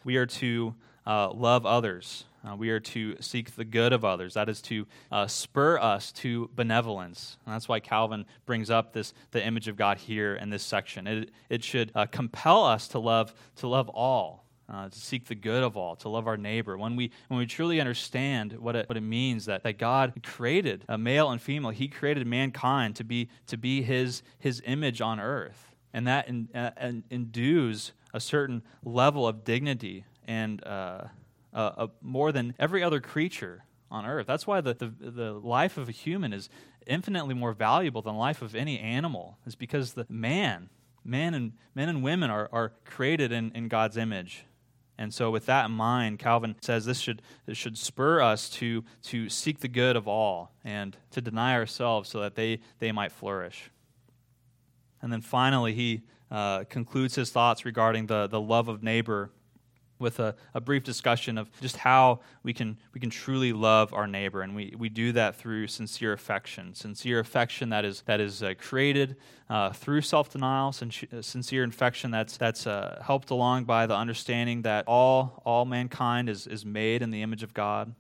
[0.05, 0.75] we are to
[1.07, 4.35] uh, love others uh, we are to seek the good of others.
[4.35, 7.37] That is to uh, spur us to benevolence.
[7.47, 11.07] And that's why Calvin brings up this the image of God here in this section.
[11.07, 15.37] It, it should uh, compel us to love to love all, uh, to seek the
[15.37, 16.77] good of all, to love our neighbor.
[16.77, 20.85] When we when we truly understand what it, what it means that, that God created
[20.89, 25.21] a male and female, He created mankind to be to be His His image on
[25.21, 26.71] earth, and that in, uh,
[27.11, 30.61] endues a certain level of dignity and
[31.53, 34.27] uh, uh, more than every other creature on earth.
[34.27, 36.49] That's why the, the, the life of a human is
[36.87, 40.71] infinitely more valuable than the life of any animal, is because the man,
[41.05, 44.45] men and, men and women are, are created in, in God's image.
[44.99, 48.85] And so, with that in mind, Calvin says this should, this should spur us to,
[49.05, 53.11] to seek the good of all and to deny ourselves so that they, they might
[53.11, 53.71] flourish.
[55.01, 59.31] And then finally, he uh, concludes his thoughts regarding the, the love of neighbor
[60.03, 64.07] with a, a, brief discussion of just how we can, we can truly love our
[64.07, 64.43] neighbor.
[64.43, 66.75] And we, we do that through sincere affection.
[66.75, 69.17] Sincere affection that is, that is uh, created
[69.49, 70.91] uh, through self denial, sin-
[71.23, 76.47] sincere affection that's, that's uh, helped along by the understanding that all, all mankind is,
[76.47, 77.95] is made in the image of God.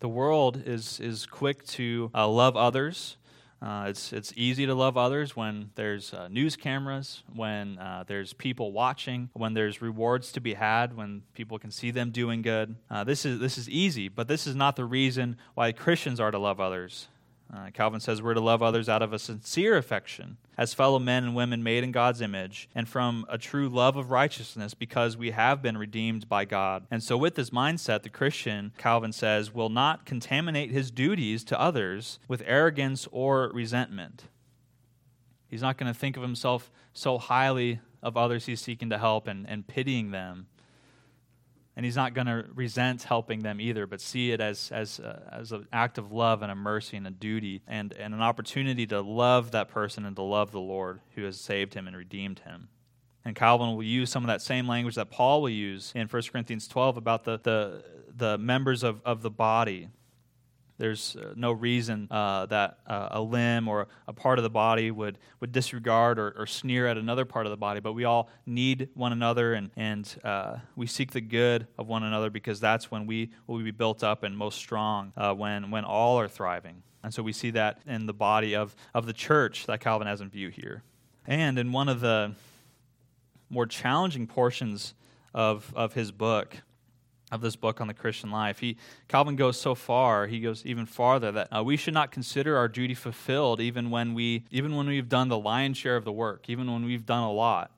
[0.00, 3.16] The world is, is quick to uh, love others
[3.62, 8.32] uh, it's, it's easy to love others when there's uh, news cameras, when uh, there's
[8.34, 12.76] people watching, when there's rewards to be had, when people can see them doing good.
[12.90, 16.30] Uh, this, is, this is easy, but this is not the reason why Christians are
[16.30, 17.08] to love others.
[17.52, 21.22] Uh, Calvin says we're to love others out of a sincere affection, as fellow men
[21.22, 25.30] and women made in God's image, and from a true love of righteousness because we
[25.30, 26.86] have been redeemed by God.
[26.90, 31.60] And so, with this mindset, the Christian, Calvin says, will not contaminate his duties to
[31.60, 34.24] others with arrogance or resentment.
[35.46, 39.28] He's not going to think of himself so highly of others he's seeking to help
[39.28, 40.48] and, and pitying them
[41.76, 45.20] and he's not going to resent helping them either, but see it as, as, uh,
[45.30, 48.86] as an act of love and a mercy and a duty and, and an opportunity
[48.86, 52.40] to love that person and to love the Lord who has saved him and redeemed
[52.40, 52.68] him.
[53.26, 56.22] And Calvin will use some of that same language that Paul will use in 1
[56.32, 57.84] Corinthians 12 about the, the,
[58.14, 59.88] the members of, of the body.
[60.78, 64.90] There's uh, no reason uh, that uh, a limb or a part of the body
[64.90, 68.28] would, would disregard or, or, sneer at another part of the body, but we all
[68.44, 72.90] need one another and, and uh, we seek the good of one another because that's
[72.90, 76.82] when we will be built up and most strong, uh, when, when all are thriving.
[77.02, 80.20] And so we see that in the body of, of the church that Calvin has
[80.20, 80.82] in view here.
[81.26, 82.34] And in one of the
[83.48, 84.94] more challenging portions
[85.32, 86.56] of, of his book,
[87.32, 88.60] of this book on the Christian life.
[88.60, 88.76] He
[89.08, 92.68] Calvin goes so far, he goes even farther that uh, we should not consider our
[92.68, 96.48] duty fulfilled even when we even when we've done the lion's share of the work,
[96.48, 97.72] even when we've done a lot.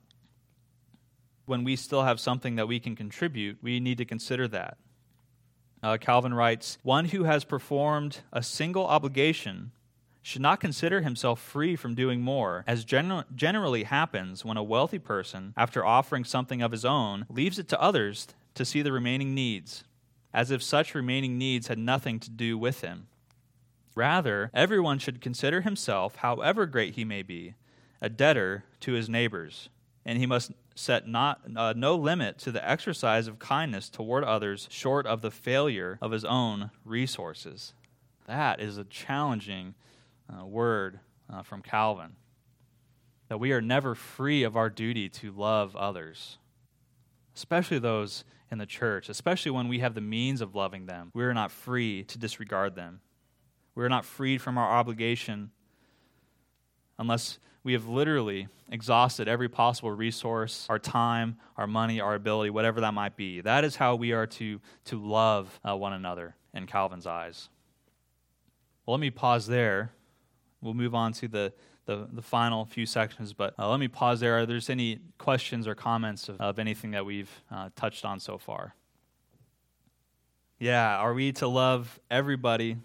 [1.45, 4.77] When we still have something that we can contribute, we need to consider that.
[5.81, 9.71] Uh, Calvin writes, "One who has performed a single obligation
[10.21, 14.99] should not consider himself free from doing more, as gen- generally happens when a wealthy
[14.99, 19.33] person, after offering something of his own, leaves it to others to see the remaining
[19.33, 19.83] needs,
[20.33, 23.07] as if such remaining needs had nothing to do with him.
[23.95, 27.55] Rather, everyone should consider himself, however great he may be,
[28.01, 29.69] a debtor to his neighbors,
[30.05, 34.67] and he must set not, uh, no limit to the exercise of kindness toward others
[34.71, 37.73] short of the failure of his own resources.
[38.27, 39.73] That is a challenging
[40.31, 40.99] uh, word
[41.31, 42.15] uh, from Calvin.
[43.27, 46.37] That we are never free of our duty to love others,
[47.39, 51.09] especially those in the church, especially when we have the means of loving them.
[51.13, 52.99] We are not free to disregard them.
[53.75, 55.51] We are not freed from our obligation
[56.97, 62.81] unless we have literally exhausted every possible resource our time, our money, our ability, whatever
[62.81, 63.39] that might be.
[63.39, 67.47] That is how we are to, to love uh, one another in Calvin's eyes.
[68.85, 69.93] Well, let me pause there.
[70.59, 71.53] We'll move on to the
[71.85, 73.33] the, the final few sections.
[73.33, 74.39] But uh, let me pause there.
[74.39, 78.37] Are there any questions or comments of, of anything that we've uh, touched on so
[78.37, 78.75] far?
[80.59, 82.77] Yeah, are we to love everybody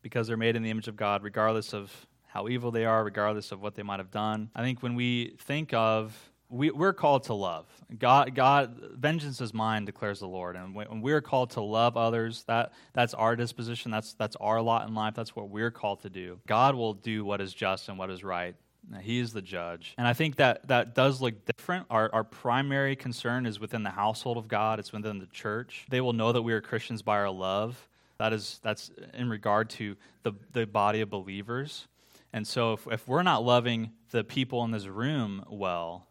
[0.00, 1.92] because they're made in the image of God, regardless of
[2.26, 4.50] how evil they are, regardless of what they might have done?
[4.54, 7.66] I think when we think of we, we're called to love.
[7.98, 10.54] God, God, vengeance is mine, declares the Lord.
[10.54, 13.90] And when we're called to love others, that, that's our disposition.
[13.90, 15.14] That's, that's our lot in life.
[15.14, 16.38] That's what we're called to do.
[16.46, 18.54] God will do what is just and what is right.
[19.00, 19.94] He is the judge.
[19.96, 21.86] And I think that that does look different.
[21.88, 25.86] Our, our primary concern is within the household of God, it's within the church.
[25.88, 27.88] They will know that we are Christians by our love.
[28.18, 31.86] That is, that's in regard to the, the body of believers.
[32.32, 36.06] And so if, if we're not loving the people in this room well,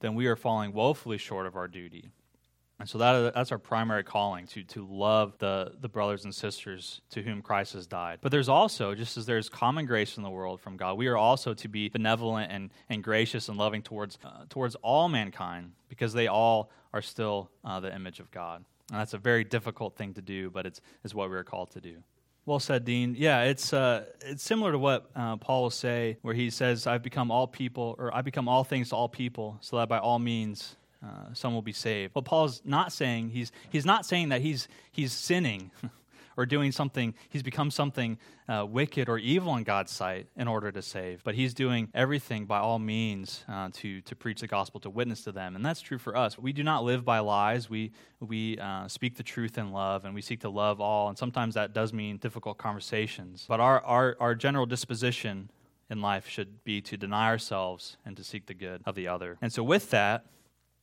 [0.00, 2.10] then we are falling woefully short of our duty.
[2.78, 7.00] And so that, that's our primary calling to, to love the, the brothers and sisters
[7.10, 8.18] to whom Christ has died.
[8.20, 11.16] But there's also, just as there's common grace in the world from God, we are
[11.16, 16.12] also to be benevolent and, and gracious and loving towards, uh, towards all mankind because
[16.12, 18.62] they all are still uh, the image of God.
[18.90, 21.70] And that's a very difficult thing to do, but it's, it's what we are called
[21.70, 22.02] to do.
[22.46, 23.16] Well said, Dean.
[23.18, 27.02] Yeah, it's uh, it's similar to what uh, Paul will say, where he says, "I've
[27.02, 30.20] become all people, or I become all things to all people, so that by all
[30.20, 34.42] means uh, some will be saved." But Paul's not saying he's he's not saying that
[34.42, 35.72] he's he's sinning.
[36.36, 38.18] or doing something, he's become something
[38.48, 41.24] uh, wicked or evil in God's sight in order to save.
[41.24, 45.22] But he's doing everything by all means uh, to, to preach the gospel, to witness
[45.24, 45.56] to them.
[45.56, 46.38] And that's true for us.
[46.38, 47.70] We do not live by lies.
[47.70, 51.08] We, we uh, speak the truth in love, and we seek to love all.
[51.08, 53.46] And sometimes that does mean difficult conversations.
[53.48, 55.50] But our, our, our general disposition
[55.88, 59.38] in life should be to deny ourselves and to seek the good of the other.
[59.40, 60.26] And so, with that,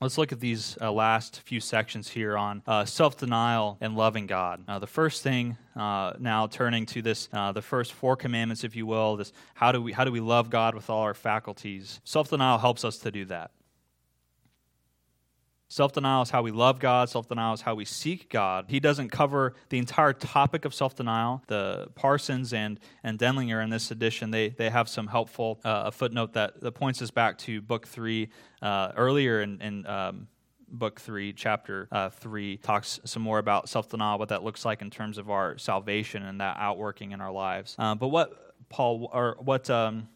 [0.04, 4.28] Let's look at these uh, last few sections here on uh, self denial and loving
[4.28, 4.62] God.
[4.68, 8.76] Uh, the first thing, uh, now turning to this, uh, the first four commandments, if
[8.76, 12.02] you will, this how do we how do we love God with all our faculties?
[12.04, 13.52] Self denial helps us to do that.
[15.70, 17.10] Self denial is how we love God.
[17.10, 18.66] Self denial is how we seek God.
[18.68, 21.42] He doesn't cover the entire topic of self denial.
[21.48, 25.92] The Parsons and, and Denlinger in this edition, they, they have some helpful uh, a
[25.92, 28.30] footnote that, that points us back to book three
[28.62, 30.28] uh, earlier in, in um,
[30.74, 34.82] book three, chapter uh, three, talks some more about self denial, what that looks like
[34.82, 37.76] in terms of our salvation and that outworking in our lives.
[37.80, 40.10] Uh, but what Paul or what um,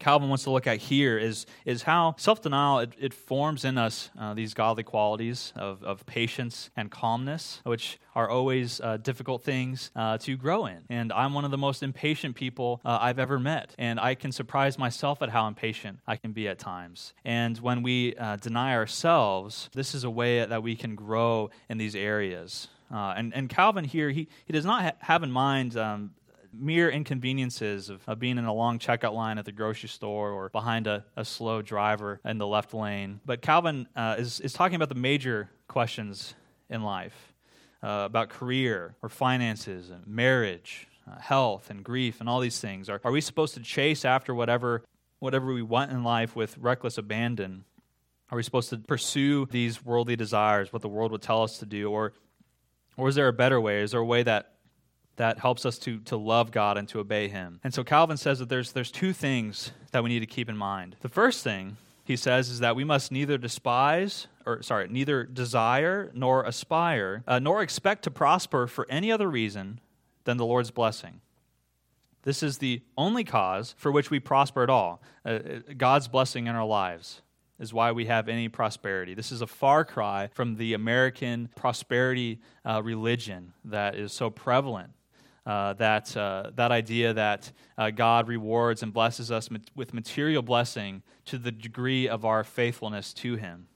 [0.00, 3.76] Calvin wants to look at here is, is how self denial it, it, forms in
[3.76, 9.42] us uh, these godly qualities of, of patience and calmness, which are always uh, difficult
[9.42, 10.78] things uh, to grow in.
[10.88, 13.74] And I'm one of the most impatient people uh, I've ever met.
[13.78, 17.12] And I can surprise myself at how impatient I can be at times.
[17.24, 21.76] And when we uh, deny ourselves, this is a way that we can grow in
[21.76, 22.68] these areas.
[22.92, 26.10] Uh, and, and Calvin here, he, he does not ha- have in mind um,
[26.52, 30.48] mere inconveniences of, of being in a long checkout line at the grocery store or
[30.48, 33.20] behind a, a slow driver in the left lane.
[33.24, 36.34] But Calvin uh, is, is talking about the major questions
[36.68, 37.32] in life
[37.82, 42.88] uh, about career or finances and marriage, uh, health and grief and all these things.
[42.88, 44.82] Are, are we supposed to chase after whatever,
[45.18, 47.64] whatever we want in life with reckless abandon?
[48.30, 51.66] Are we supposed to pursue these worldly desires, what the world would tell us to
[51.66, 51.90] do?
[51.90, 52.12] Or,
[52.96, 53.82] or is there a better way?
[53.82, 54.54] Is there a way that,
[55.16, 57.60] that helps us to, to love God and to obey Him?
[57.62, 60.56] And so Calvin says that there's, there's two things that we need to keep in
[60.56, 60.96] mind.
[61.00, 61.76] The first thing
[62.10, 67.38] he says is that we must neither despise or sorry neither desire nor aspire uh,
[67.38, 69.78] nor expect to prosper for any other reason
[70.24, 71.20] than the lord's blessing
[72.22, 76.48] this is the only cause for which we prosper at all uh, uh god's blessing
[76.48, 77.22] in our lives
[77.60, 79.12] is why we have any prosperity.
[79.12, 84.92] This is a far cry from the American prosperity uh, religion that is so prevalent.
[85.46, 91.02] Uh, that, uh, that idea that uh, God rewards and blesses us with material blessing
[91.24, 93.66] to the degree of our faithfulness to Him.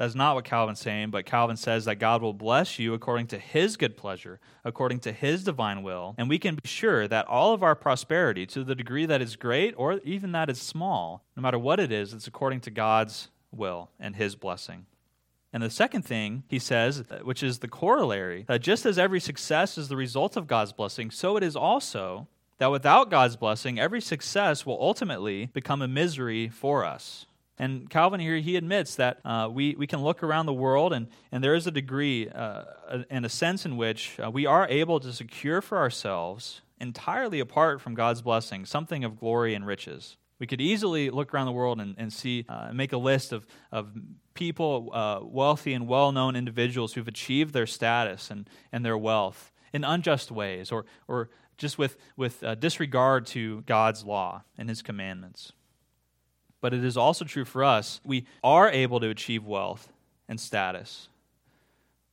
[0.00, 3.38] That's not what Calvin's saying, but Calvin says that God will bless you according to
[3.38, 7.52] his good pleasure, according to his divine will, and we can be sure that all
[7.52, 11.42] of our prosperity, to the degree that is great or even that is small, no
[11.42, 14.86] matter what it is, it's according to God's will and his blessing.
[15.52, 19.76] And the second thing he says, which is the corollary, that just as every success
[19.76, 22.28] is the result of God's blessing, so it is also
[22.58, 27.26] that without God's blessing, every success will ultimately become a misery for us.
[27.58, 31.08] And Calvin here, he admits that uh, we, we can look around the world, and,
[31.32, 32.64] and there is a degree uh,
[33.10, 37.80] and a sense in which uh, we are able to secure for ourselves, entirely apart
[37.80, 40.16] from God's blessing, something of glory and riches.
[40.40, 43.46] We could easily look around the world and, and see, uh, make a list of,
[43.70, 43.92] of
[44.34, 49.52] people, uh, wealthy and well known individuals who've achieved their status and, and their wealth
[49.72, 54.82] in unjust ways or, or just with, with uh, disregard to God's law and his
[54.82, 55.52] commandments
[56.60, 58.00] but it is also true for us.
[58.04, 59.92] We are able to achieve wealth
[60.28, 61.08] and status.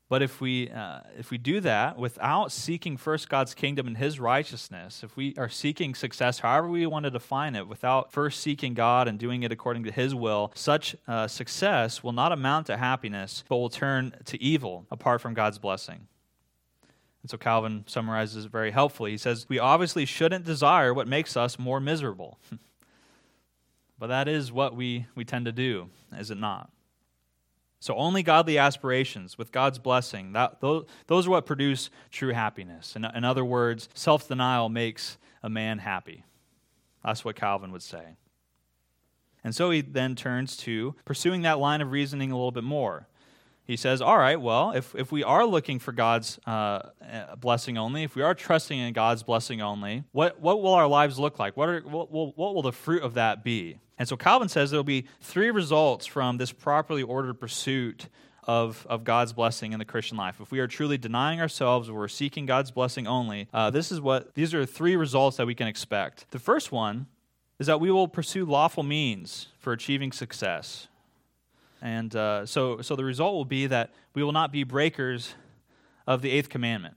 [0.09, 4.21] But if we, uh, if we do that without seeking first God's kingdom and his
[4.21, 8.73] righteousness, if we are seeking success however we want to define it, without first seeking
[8.73, 12.77] God and doing it according to his will, such uh, success will not amount to
[12.77, 16.07] happiness, but will turn to evil apart from God's blessing.
[17.21, 19.11] And so Calvin summarizes it very helpfully.
[19.11, 22.39] He says, We obviously shouldn't desire what makes us more miserable.
[23.99, 26.69] But that is what we, we tend to do, is it not?
[27.79, 32.95] So only godly aspirations with God's blessing, that, those, those are what produce true happiness.
[32.95, 36.23] In, in other words, self denial makes a man happy.
[37.03, 38.17] That's what Calvin would say.
[39.43, 43.07] And so he then turns to pursuing that line of reasoning a little bit more
[43.67, 46.89] he says, All right, well, if, if we are looking for God's uh,
[47.39, 51.19] blessing only, if we are trusting in God's blessing only, what, what will our lives
[51.19, 51.57] look like?
[51.57, 53.77] What, are, what, will, what will the fruit of that be?
[53.97, 58.07] And so Calvin says there will be three results from this properly ordered pursuit
[58.45, 60.39] of, of God's blessing in the Christian life.
[60.39, 64.33] If we are truly denying ourselves, we're seeking God's blessing only, uh, this is what
[64.35, 66.31] these are three results that we can expect.
[66.31, 67.07] The first one
[67.59, 70.87] is that we will pursue lawful means for achieving success.
[71.81, 75.35] And uh, so, so the result will be that we will not be breakers
[76.05, 76.95] of the eighth commandment.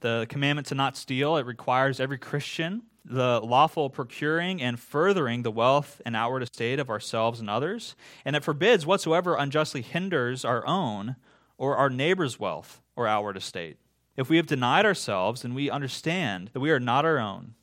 [0.00, 5.50] The commandment to not steal, it requires every Christian the lawful procuring and furthering the
[5.50, 10.66] wealth and outward estate of ourselves and others, and it forbids whatsoever unjustly hinders our
[10.66, 11.16] own
[11.58, 13.76] or our neighbor's wealth or outward estate.
[14.16, 17.54] If we have denied ourselves, then we understand that we are not our own,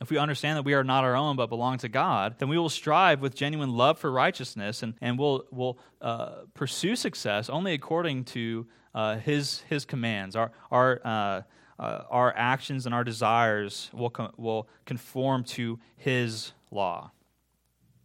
[0.00, 2.58] if we understand that we are not our own but belong to God, then we
[2.58, 7.74] will strive with genuine love for righteousness and, and we'll, we'll uh, pursue success only
[7.74, 10.36] according to uh, his, his commands.
[10.36, 11.42] Our, our, uh,
[11.78, 17.12] uh our actions and our desires will, com- will conform to His law.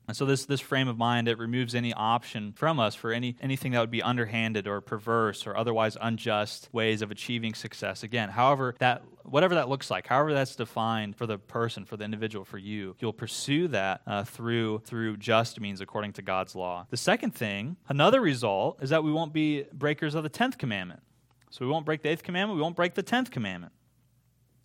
[0.08, 3.36] And so this, this frame of mind, it removes any option from us for any,
[3.42, 8.04] anything that would be underhanded or perverse or otherwise unjust ways of achieving success.
[8.04, 12.04] Again, however that whatever that looks like, however that's defined for the person, for the
[12.04, 16.86] individual, for you, you'll pursue that uh, through through just means according to God's law.
[16.90, 21.02] The second thing, another result, is that we won't be breakers of the tenth commandment.
[21.50, 23.74] So we won't break the eighth commandment, we won't break the tenth commandment.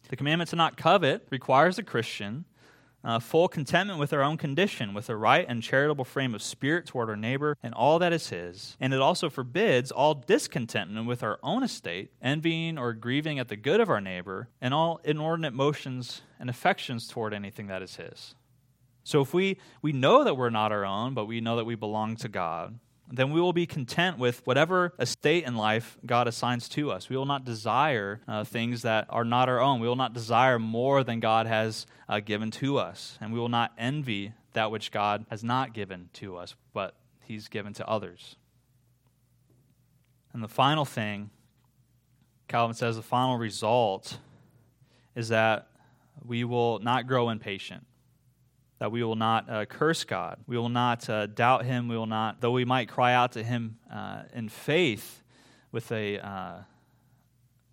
[0.09, 2.45] The commandment to not covet requires a Christian
[3.03, 6.87] uh, full contentment with our own condition, with a right and charitable frame of spirit
[6.87, 8.77] toward our neighbor and all that is his.
[8.81, 13.57] And it also forbids all discontentment with our own estate, envying or grieving at the
[13.57, 18.35] good of our neighbor, and all inordinate motions and affections toward anything that is his.
[19.03, 21.75] So if we, we know that we're not our own, but we know that we
[21.75, 22.79] belong to God,
[23.13, 27.09] then we will be content with whatever estate in life God assigns to us.
[27.09, 29.81] We will not desire uh, things that are not our own.
[29.81, 33.19] We will not desire more than God has uh, given to us.
[33.21, 36.95] And we will not envy that which God has not given to us, but
[37.25, 38.37] He's given to others.
[40.33, 41.31] And the final thing,
[42.47, 44.19] Calvin says, the final result
[45.17, 45.69] is that
[46.25, 47.87] we will not grow impatient
[48.81, 50.39] that we will not uh, curse God.
[50.47, 51.87] We will not uh, doubt Him.
[51.87, 55.23] We will not, though we might cry out to Him uh, in faith
[55.71, 56.63] with a, uh,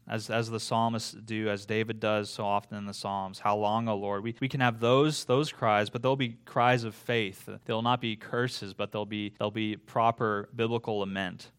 [0.08, 3.88] as, as the psalmists do, as David does so often in the Psalms, How long,
[3.88, 4.22] O Lord?
[4.22, 7.50] We, we can have those, those cries, but they'll be cries of faith.
[7.66, 11.52] They'll not be curses, but they'll be, they'll be proper biblical lament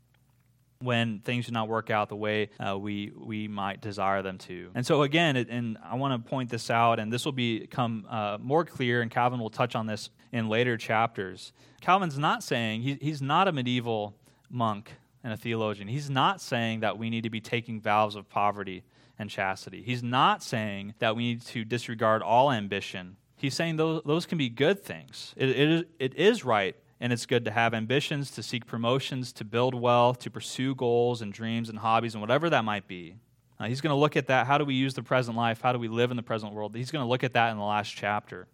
[0.81, 4.71] when things do not work out the way uh, we we might desire them to.
[4.75, 8.07] And so again, it, and I want to point this out, and this will become
[8.09, 11.53] uh, more clear, and Calvin will touch on this in later chapters.
[11.81, 14.15] Calvin's not saying he, he's not a medieval
[14.51, 14.93] monk
[15.25, 15.89] and a theologian.
[15.89, 18.85] He's not saying that we need to be taking vows of poverty
[19.19, 19.83] and chastity.
[19.83, 23.17] He's not saying that we need to disregard all ambition.
[23.37, 25.35] He's saying those, those can be good things.
[25.37, 29.45] It, it, it is right and it's good to have ambitions, to seek promotions, to
[29.45, 33.17] build wealth, to pursue goals and dreams and hobbies and whatever that might be.
[33.61, 34.47] Uh, he's going to look at that.
[34.47, 35.61] How do we use the present life?
[35.61, 36.75] How do we live in the present world?
[36.75, 38.47] He's going to look at that in the last chapter.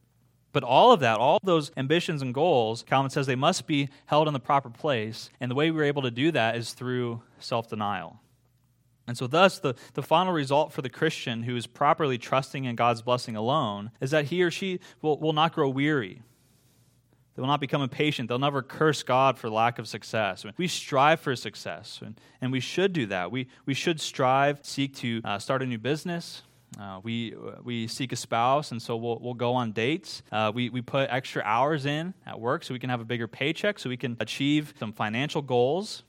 [0.52, 4.28] But all of that, all those ambitions and goals, Calvin says they must be held
[4.28, 5.28] in the proper place.
[5.40, 8.20] And the way we're able to do that is through self denial.
[9.06, 12.76] And so, thus, the, the final result for the Christian who is properly trusting in
[12.76, 16.22] God's blessing alone is that he or she will, will not grow weary.
[17.34, 18.28] They will not become impatient.
[18.28, 20.44] They'll never curse God for lack of success.
[20.56, 23.32] We strive for success, and and we should do that.
[23.32, 26.42] We, we should strive, seek to uh, start a new business.
[26.78, 30.22] Uh, we, we seek a spouse, and so we'll, we'll go on dates.
[30.30, 33.26] Uh, we, we put extra hours in at work so we can have a bigger
[33.26, 36.02] paycheck, so we can achieve some financial goals.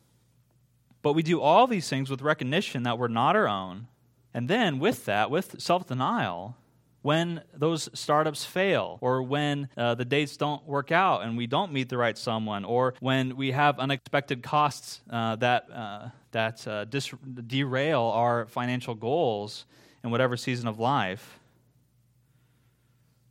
[1.01, 3.87] But we do all these things with recognition that we're not our own.
[4.33, 6.57] And then, with that, with self denial,
[7.05, 11.71] when those startups fail, or when uh, the dates don't work out and we don't
[11.71, 16.83] meet the right someone, or when we have unexpected costs uh, that, uh, that uh,
[16.85, 17.13] dis-
[17.45, 19.65] derail our financial goals
[20.03, 21.39] in whatever season of life,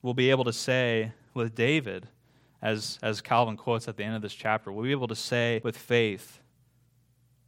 [0.02, 2.06] we'll be able to say with David,
[2.62, 5.60] as, as Calvin quotes at the end of this chapter, we'll be able to say
[5.64, 6.38] with faith,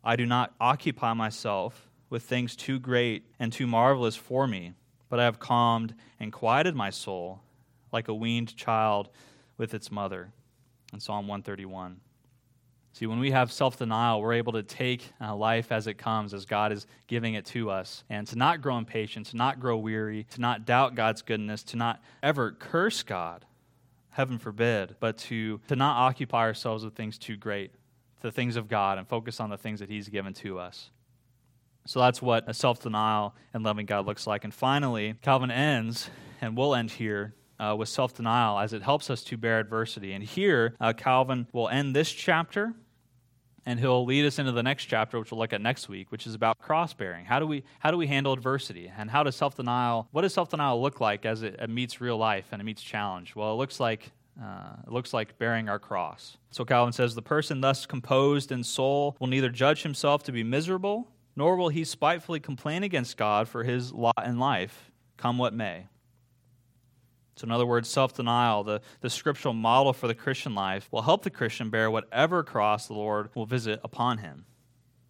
[0.03, 4.75] I do not occupy myself with things too great and too marvelous for me
[5.09, 7.41] but I have calmed and quieted my soul
[7.93, 9.09] like a weaned child
[9.57, 10.31] with its mother.
[10.93, 12.01] In Psalm 131.
[12.93, 16.33] See, when we have self denial, we're able to take uh, life as it comes,
[16.33, 19.77] as God is giving it to us, and to not grow impatient, to not grow
[19.77, 23.45] weary, to not doubt God's goodness, to not ever curse God,
[24.09, 27.73] heaven forbid, but to, to not occupy ourselves with things too great,
[28.23, 30.91] the things of God, and focus on the things that He's given to us.
[31.87, 34.45] So that's what a self denial and loving God looks like.
[34.45, 36.11] And finally, Calvin ends,
[36.41, 37.35] and we'll end here.
[37.59, 40.13] Uh, with self denial, as it helps us to bear adversity.
[40.13, 42.75] And here, uh, Calvin will end this chapter
[43.67, 46.27] and he'll lead us into the next chapter which we'll look at next week which
[46.27, 49.37] is about cross bearing how do we how do we handle adversity and how does
[49.37, 52.83] self-denial what does self-denial look like as it, it meets real life and it meets
[52.83, 54.13] challenge well it looks like
[54.43, 58.63] uh, it looks like bearing our cross so calvin says the person thus composed in
[58.63, 63.47] soul will neither judge himself to be miserable nor will he spitefully complain against God
[63.47, 65.87] for his lot in life, come what may.
[67.37, 71.03] So, in other words, self denial, the, the scriptural model for the Christian life, will
[71.03, 74.47] help the Christian bear whatever cross the Lord will visit upon him.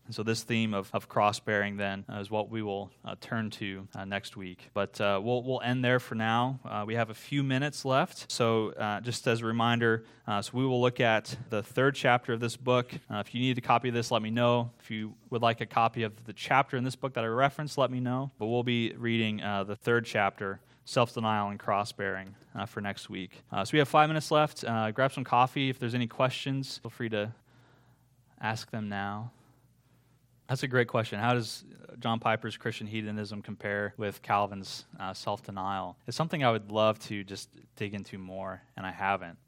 [0.07, 3.17] And so, this theme of, of cross bearing then uh, is what we will uh,
[3.21, 4.71] turn to uh, next week.
[4.73, 6.61] But uh, we'll, we'll end there for now.
[6.65, 8.31] Uh, we have a few minutes left.
[8.31, 12.57] So, just as a reminder, so we will look at the third chapter of this
[12.57, 12.93] book.
[13.11, 14.71] if you need a copy of this, let me know.
[14.81, 17.79] If you would like a copy of the chapter in this book that I referenced,
[17.79, 18.31] let me know.
[18.39, 23.11] But we'll be reading the third chapter self denial and cross bearing uh, for next
[23.11, 23.43] week.
[23.53, 24.65] Uh, so we have five minutes left.
[24.65, 25.69] Uh, grab some coffee.
[25.69, 27.33] If there's any questions, feel free to
[28.41, 29.33] ask them now.
[30.49, 31.19] That's a great question.
[31.19, 31.65] How does
[31.99, 35.97] John Piper's Christian hedonism compare with Calvin's uh, self denial?
[36.07, 39.39] It's something I would love to just dig into more, and I haven't.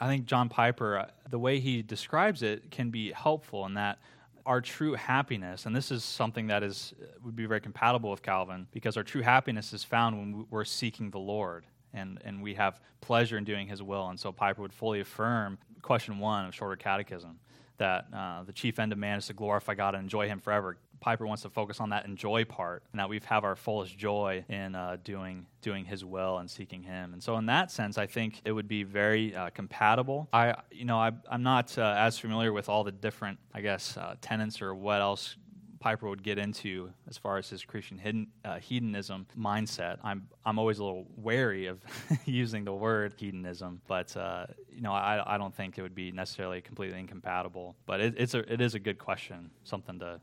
[0.00, 3.98] I think John Piper, uh, the way he describes it, can be helpful in that
[4.46, 8.66] our true happiness, and this is something that is would be very compatible with Calvin,
[8.70, 12.80] because our true happiness is found when we're seeking the Lord and, and we have
[13.00, 14.08] pleasure in doing His will.
[14.08, 17.38] And so Piper would fully affirm question one of Shorter Catechism
[17.78, 20.76] that uh, the chief end of man is to glorify God and enjoy Him forever.
[21.00, 24.44] Piper wants to focus on that enjoy part, and that we have our fullest joy
[24.48, 27.12] in uh, doing doing His will and seeking Him.
[27.12, 30.28] And so, in that sense, I think it would be very uh, compatible.
[30.32, 33.96] I, you know, I, am not uh, as familiar with all the different, I guess,
[33.96, 35.36] uh, tenets or what else
[35.80, 39.98] Piper would get into as far as his Christian uh, hedonism mindset.
[40.02, 41.80] I'm I'm always a little wary of
[42.24, 46.10] using the word hedonism, but uh, you know I, I don't think it would be
[46.10, 47.76] necessarily completely incompatible.
[47.86, 50.20] But it, it's a it is a good question, something to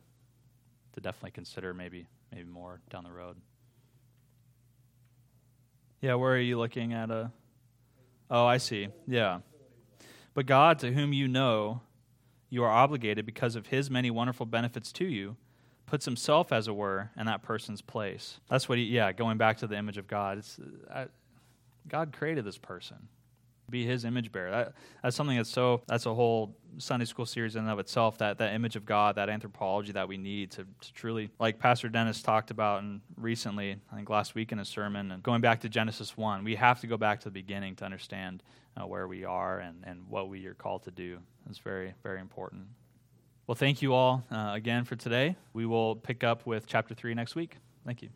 [0.93, 3.37] to definitely consider maybe maybe more down the road.
[6.01, 7.31] Yeah, where are you looking at a?
[8.29, 8.89] Oh, I see.
[9.07, 9.39] Yeah,
[10.33, 11.81] but God, to whom you know
[12.49, 15.37] you are obligated because of His many wonderful benefits to you
[15.85, 18.39] puts himself, as it were, in that person's place.
[18.49, 20.39] That's what he, yeah, going back to the image of God.
[20.39, 20.57] It's,
[20.93, 21.07] I,
[21.87, 23.07] God created this person,
[23.69, 24.51] be his image bearer.
[24.51, 24.73] That,
[25.03, 28.37] that's something that's so, that's a whole Sunday school series in and of itself, that,
[28.39, 32.21] that image of God, that anthropology that we need to, to truly, like Pastor Dennis
[32.21, 35.69] talked about and recently, I think last week in a sermon, and going back to
[35.69, 38.43] Genesis 1, we have to go back to the beginning to understand
[38.75, 41.19] uh, where we are and, and what we are called to do.
[41.49, 42.65] It's very, very important.
[43.47, 45.35] Well, thank you all uh, again for today.
[45.53, 47.57] We will pick up with chapter 3 next week.
[47.85, 48.09] Thank you.